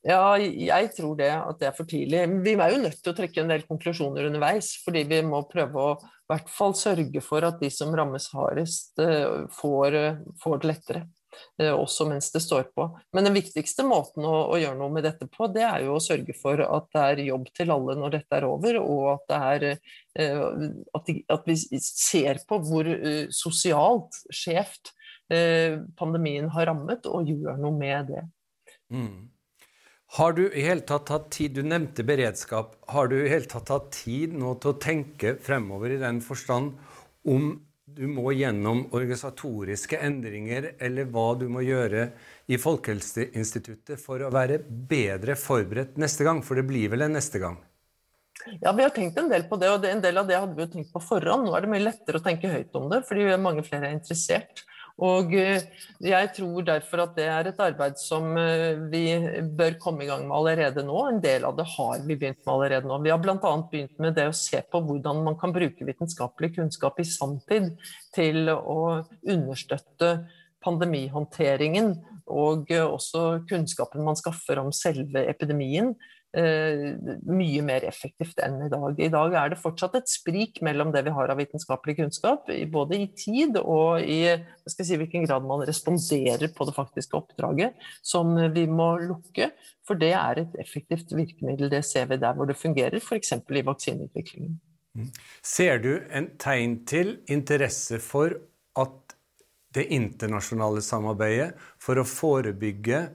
Ja, 0.04 0.36
jeg 0.36 0.90
tror 0.92 1.14
det, 1.16 1.30
at 1.32 1.60
det 1.62 1.70
er 1.70 1.76
for 1.76 1.88
tidlig. 1.88 2.26
Vi 2.44 2.52
er 2.60 2.74
jo 2.74 2.82
nødt 2.82 2.98
til 3.00 3.12
å 3.14 3.16
trekke 3.16 3.40
en 3.40 3.52
del 3.54 3.62
konklusjoner 3.64 4.28
underveis. 4.28 4.74
Fordi 4.84 5.06
vi 5.08 5.22
må 5.24 5.40
prøve 5.48 5.80
å 5.80 5.94
i 5.96 6.32
hvert 6.32 6.48
fall 6.52 6.74
sørge 6.76 7.20
for 7.24 7.44
at 7.44 7.60
de 7.60 7.70
som 7.72 7.92
rammes 7.96 8.30
hardest, 8.36 8.98
eh, 9.00 9.44
får, 9.52 9.94
eh, 9.94 10.18
får 10.42 10.60
det 10.60 10.68
lettere. 10.68 11.02
Eh, 11.58 11.72
også 11.72 12.06
mens 12.08 12.30
det 12.32 12.42
står 12.44 12.68
på. 12.76 12.86
Men 13.12 13.24
den 13.24 13.34
viktigste 13.34 13.82
måten 13.82 14.24
å, 14.24 14.52
å, 14.52 14.60
gjøre 14.60 14.78
noe 14.78 14.92
med 14.92 15.04
dette 15.04 15.26
på, 15.26 15.48
det 15.52 15.64
er 15.66 15.84
jo 15.84 15.96
å 15.96 16.04
sørge 16.04 16.36
for 16.36 16.60
at 16.60 16.86
det 16.94 17.02
er 17.02 17.24
jobb 17.26 17.48
til 17.56 17.72
alle 17.74 17.96
når 17.96 18.18
dette 18.18 18.38
er 18.38 18.46
over, 18.46 18.78
og 18.80 19.08
at, 19.16 19.34
er, 19.34 19.66
at, 20.14 21.06
de, 21.08 21.16
at 21.28 21.48
vi 21.48 21.56
ser 21.80 22.38
på 22.46 22.60
hvor 22.62 22.86
sosialt 23.34 24.20
skjevt 24.30 24.94
pandemien 25.98 26.46
har 26.54 26.70
rammet, 26.70 27.08
og 27.10 27.26
gjør 27.26 27.58
noe 27.58 27.74
med 27.74 28.12
det. 28.12 28.24
Mm. 28.94 29.33
Har 30.14 30.32
du 30.32 30.44
i 30.46 30.62
hele 30.62 30.84
tatt 30.86 31.08
tatt 31.10 31.30
tid, 31.34 31.56
Du 31.56 31.62
nevnte 31.66 32.04
beredskap. 32.06 32.76
Har 32.86 33.08
du 33.08 33.16
i 33.18 33.28
hele 33.28 33.48
tatt 33.50 33.66
tatt 33.66 33.88
tid 33.96 34.36
nå 34.38 34.52
til 34.62 34.70
å 34.70 34.78
tenke 34.78 35.32
fremover 35.42 35.90
i 35.90 35.98
den 35.98 36.20
forstand 36.22 36.76
om 37.26 37.48
du 37.94 38.06
må 38.06 38.30
gjennom 38.30 38.84
organisatoriske 38.94 39.98
endringer, 39.98 40.70
eller 40.78 41.10
hva 41.10 41.32
du 41.38 41.48
må 41.50 41.64
gjøre 41.66 42.12
i 42.46 42.58
Folkehelseinstituttet 42.62 43.98
for 44.00 44.22
å 44.22 44.30
være 44.34 44.60
bedre 44.62 45.34
forberedt 45.34 45.98
neste 45.98 46.26
gang? 46.26 46.44
For 46.46 46.62
det 46.62 46.66
blir 46.68 46.94
vel 46.94 47.08
en 47.08 47.18
neste 47.18 47.42
gang? 47.42 47.58
Ja, 48.60 48.70
Vi 48.70 48.86
har 48.86 48.94
tenkt 48.94 49.18
en 49.18 49.32
del 49.32 49.48
på 49.50 49.58
det, 49.58 49.72
og 49.72 49.84
en 49.88 50.04
del 50.04 50.22
av 50.22 50.30
det 50.30 50.38
hadde 50.38 50.54
vi 50.54 50.62
jo 50.62 50.70
tenkt 50.76 50.94
på 50.94 51.02
forhånd. 51.02 51.48
Nå 51.48 51.58
er 51.58 51.66
det 51.66 51.74
mye 51.74 51.88
lettere 51.88 52.22
å 52.22 52.24
tenke 52.24 52.54
høyt 52.54 52.78
om 52.78 52.86
det, 52.92 53.02
fordi 53.10 53.26
mange 53.34 53.66
flere 53.66 53.90
er 53.90 53.98
interessert. 53.98 54.62
Og 55.02 55.32
eh, 55.34 55.64
jeg 56.06 56.28
tror 56.36 56.66
derfor 56.68 57.02
at 57.02 57.16
det 57.16 57.24
er 57.26 57.48
et 57.50 57.62
arbeid 57.64 57.96
som 57.98 58.28
eh, 58.38 58.78
vi 58.92 59.02
bør 59.58 59.74
komme 59.82 60.04
i 60.04 60.06
gang 60.06 60.22
med 60.28 60.36
allerede 60.36 60.84
nå. 60.86 61.00
En 61.08 61.18
del 61.22 61.46
av 61.48 61.56
det 61.58 61.66
har 61.72 62.04
vi 62.04 62.14
begynt 62.14 62.38
med 62.44 62.52
allerede 62.52 62.90
nå. 62.90 63.00
Vi 63.02 63.10
har 63.10 63.18
bl.a. 63.22 63.54
begynt 63.72 63.98
med 63.98 64.14
det 64.14 64.28
å 64.30 64.36
se 64.38 64.62
på 64.62 64.82
hvordan 64.86 65.24
man 65.26 65.38
kan 65.40 65.54
bruke 65.54 65.88
vitenskapelig 65.88 66.54
kunnskap 66.60 67.02
i 67.02 67.08
sanntid 67.10 67.72
til 68.14 68.52
å 68.54 68.80
understøtte 69.34 70.14
pandemihåndteringen 70.64 71.96
og 72.26 72.70
også 72.70 73.44
kunnskapen 73.50 74.04
man 74.06 74.18
skaffer 74.18 74.60
om 74.62 74.72
selve 74.72 75.26
epidemien, 75.28 75.94
Eh, 76.34 76.96
mye 77.30 77.62
mer 77.62 77.84
effektivt 77.86 78.40
enn 78.42 78.56
i 78.64 78.70
dag. 78.72 78.98
I 78.98 79.10
dag 79.12 79.36
er 79.38 79.52
det 79.52 79.58
fortsatt 79.60 79.92
et 80.00 80.10
sprik 80.10 80.58
mellom 80.66 80.90
det 80.90 81.04
vi 81.06 81.12
har 81.14 81.30
av 81.30 81.38
vitenskapelig 81.38 81.94
kunnskap, 82.00 82.48
både 82.74 82.98
i 82.98 83.06
tid 83.14 83.60
og 83.60 84.02
i 84.02 84.18
si, 84.66 84.96
hvilken 84.98 85.28
grad 85.28 85.46
man 85.46 85.62
responderer 85.68 86.50
på 86.56 86.66
det 86.66 86.74
faktiske 86.74 87.20
oppdraget, 87.20 87.78
som 88.02 88.34
vi 88.56 88.66
må 88.66 88.96
lukke. 89.04 89.52
For 89.86 90.00
det 90.00 90.10
er 90.18 90.42
et 90.42 90.58
effektivt 90.64 91.14
virkemiddel. 91.14 91.70
Det 91.70 91.84
ser 91.86 92.10
vi 92.10 92.18
der 92.18 92.34
hvor 92.34 92.50
det 92.50 92.58
fungerer, 92.58 92.98
f.eks. 92.98 93.36
i 93.38 93.66
vaksineutviklingen. 93.70 94.58
Mm. 94.98 95.14
Ser 95.38 95.78
du 95.86 95.92
en 96.10 96.32
tegn 96.42 96.80
til 96.90 97.20
interesse 97.30 98.02
for 98.02 98.34
at 98.74 99.03
det 99.74 99.88
internasjonale 99.94 100.82
samarbeidet 100.84 101.52
for 101.82 102.00
å 102.00 102.06
forebygge 102.08 103.06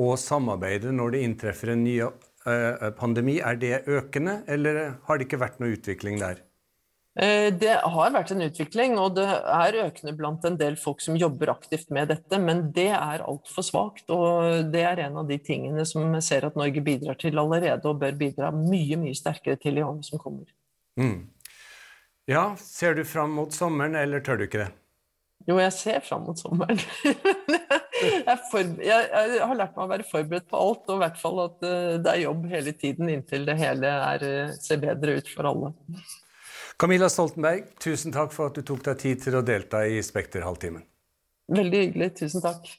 og 0.00 0.14
samarbeide 0.20 0.92
når 0.94 1.14
det 1.14 1.24
inntreffer 1.26 1.74
en 1.74 1.84
ny 1.84 1.98
uh, 2.02 2.88
pandemi, 2.98 3.38
er 3.44 3.60
det 3.60 3.82
økende, 3.86 4.40
eller 4.50 4.96
har 5.06 5.18
det 5.18 5.28
ikke 5.28 5.42
vært 5.42 5.60
noe 5.60 5.76
utvikling 5.76 6.18
der? 6.22 6.40
Eh, 7.20 7.50
det 7.52 7.74
har 7.76 8.12
vært 8.14 8.30
en 8.32 8.40
utvikling, 8.46 8.94
og 8.96 9.18
det 9.18 9.26
er 9.28 9.76
økende 9.82 10.14
blant 10.16 10.46
en 10.48 10.56
del 10.56 10.78
folk 10.80 11.02
som 11.04 11.18
jobber 11.20 11.52
aktivt 11.52 11.90
med 11.92 12.08
dette, 12.08 12.38
men 12.40 12.70
det 12.72 12.88
er 12.96 13.24
altfor 13.26 13.66
svakt. 13.66 14.06
Og 14.08 14.72
det 14.72 14.86
er 14.88 15.04
en 15.04 15.20
av 15.20 15.28
de 15.28 15.36
tingene 15.44 15.84
som 15.88 16.08
jeg 16.16 16.24
ser 16.24 16.48
at 16.48 16.56
Norge 16.56 16.84
bidrar 16.84 17.20
til 17.20 17.36
allerede, 17.42 17.84
og 17.84 18.00
bør 18.00 18.16
bidra 18.16 18.48
mye, 18.56 18.96
mye 19.00 19.16
sterkere 19.18 19.60
til 19.60 19.76
i 19.76 19.84
årene 19.84 20.08
som 20.08 20.22
kommer. 20.22 20.48
Mm. 20.96 21.28
Ja, 22.30 22.52
ser 22.56 22.96
du 22.96 23.04
fram 23.04 23.36
mot 23.36 23.52
sommeren, 23.52 23.98
eller 23.98 24.24
tør 24.24 24.40
du 24.40 24.48
ikke 24.48 24.64
det? 24.64 24.72
Jo, 25.48 25.56
jeg 25.58 25.74
ser 25.74 26.02
fram 26.06 26.22
mot 26.28 26.38
sommeren. 26.38 26.78
jeg, 28.28 28.36
for, 28.50 28.62
jeg, 28.62 29.08
jeg, 29.10 29.40
har 29.42 29.58
lært 29.58 29.74
meg 29.76 29.84
å 29.84 29.90
være 29.90 30.06
forberedt 30.06 30.48
på 30.50 30.60
alt, 30.60 30.84
og 30.86 30.98
i 30.98 31.02
hvert 31.02 31.18
fall 31.18 31.40
at 31.46 31.66
eh, 31.66 31.94
det 32.02 32.12
er 32.12 32.24
jobb 32.24 32.46
hele 32.52 32.74
tiden 32.78 33.10
inntil 33.10 33.48
det 33.48 33.56
hele 33.58 33.90
er, 33.90 34.26
eh, 34.28 34.54
ser 34.62 34.82
bedre 34.84 35.18
ut 35.18 35.32
for 35.32 35.50
alle. 35.50 35.72
Camilla 36.78 37.10
Stoltenberg, 37.12 37.74
tusen 37.82 38.14
takk 38.14 38.32
for 38.34 38.50
at 38.50 38.58
du 38.58 38.66
tok 38.66 38.84
deg 38.86 39.02
tid 39.02 39.26
til 39.26 39.38
å 39.38 39.44
delta 39.46 39.84
i 39.86 39.98
Spekterhalvtimen. 40.02 40.86
Veldig 41.52 41.82
hyggelig. 41.86 42.14
Tusen 42.22 42.44
takk. 42.44 42.70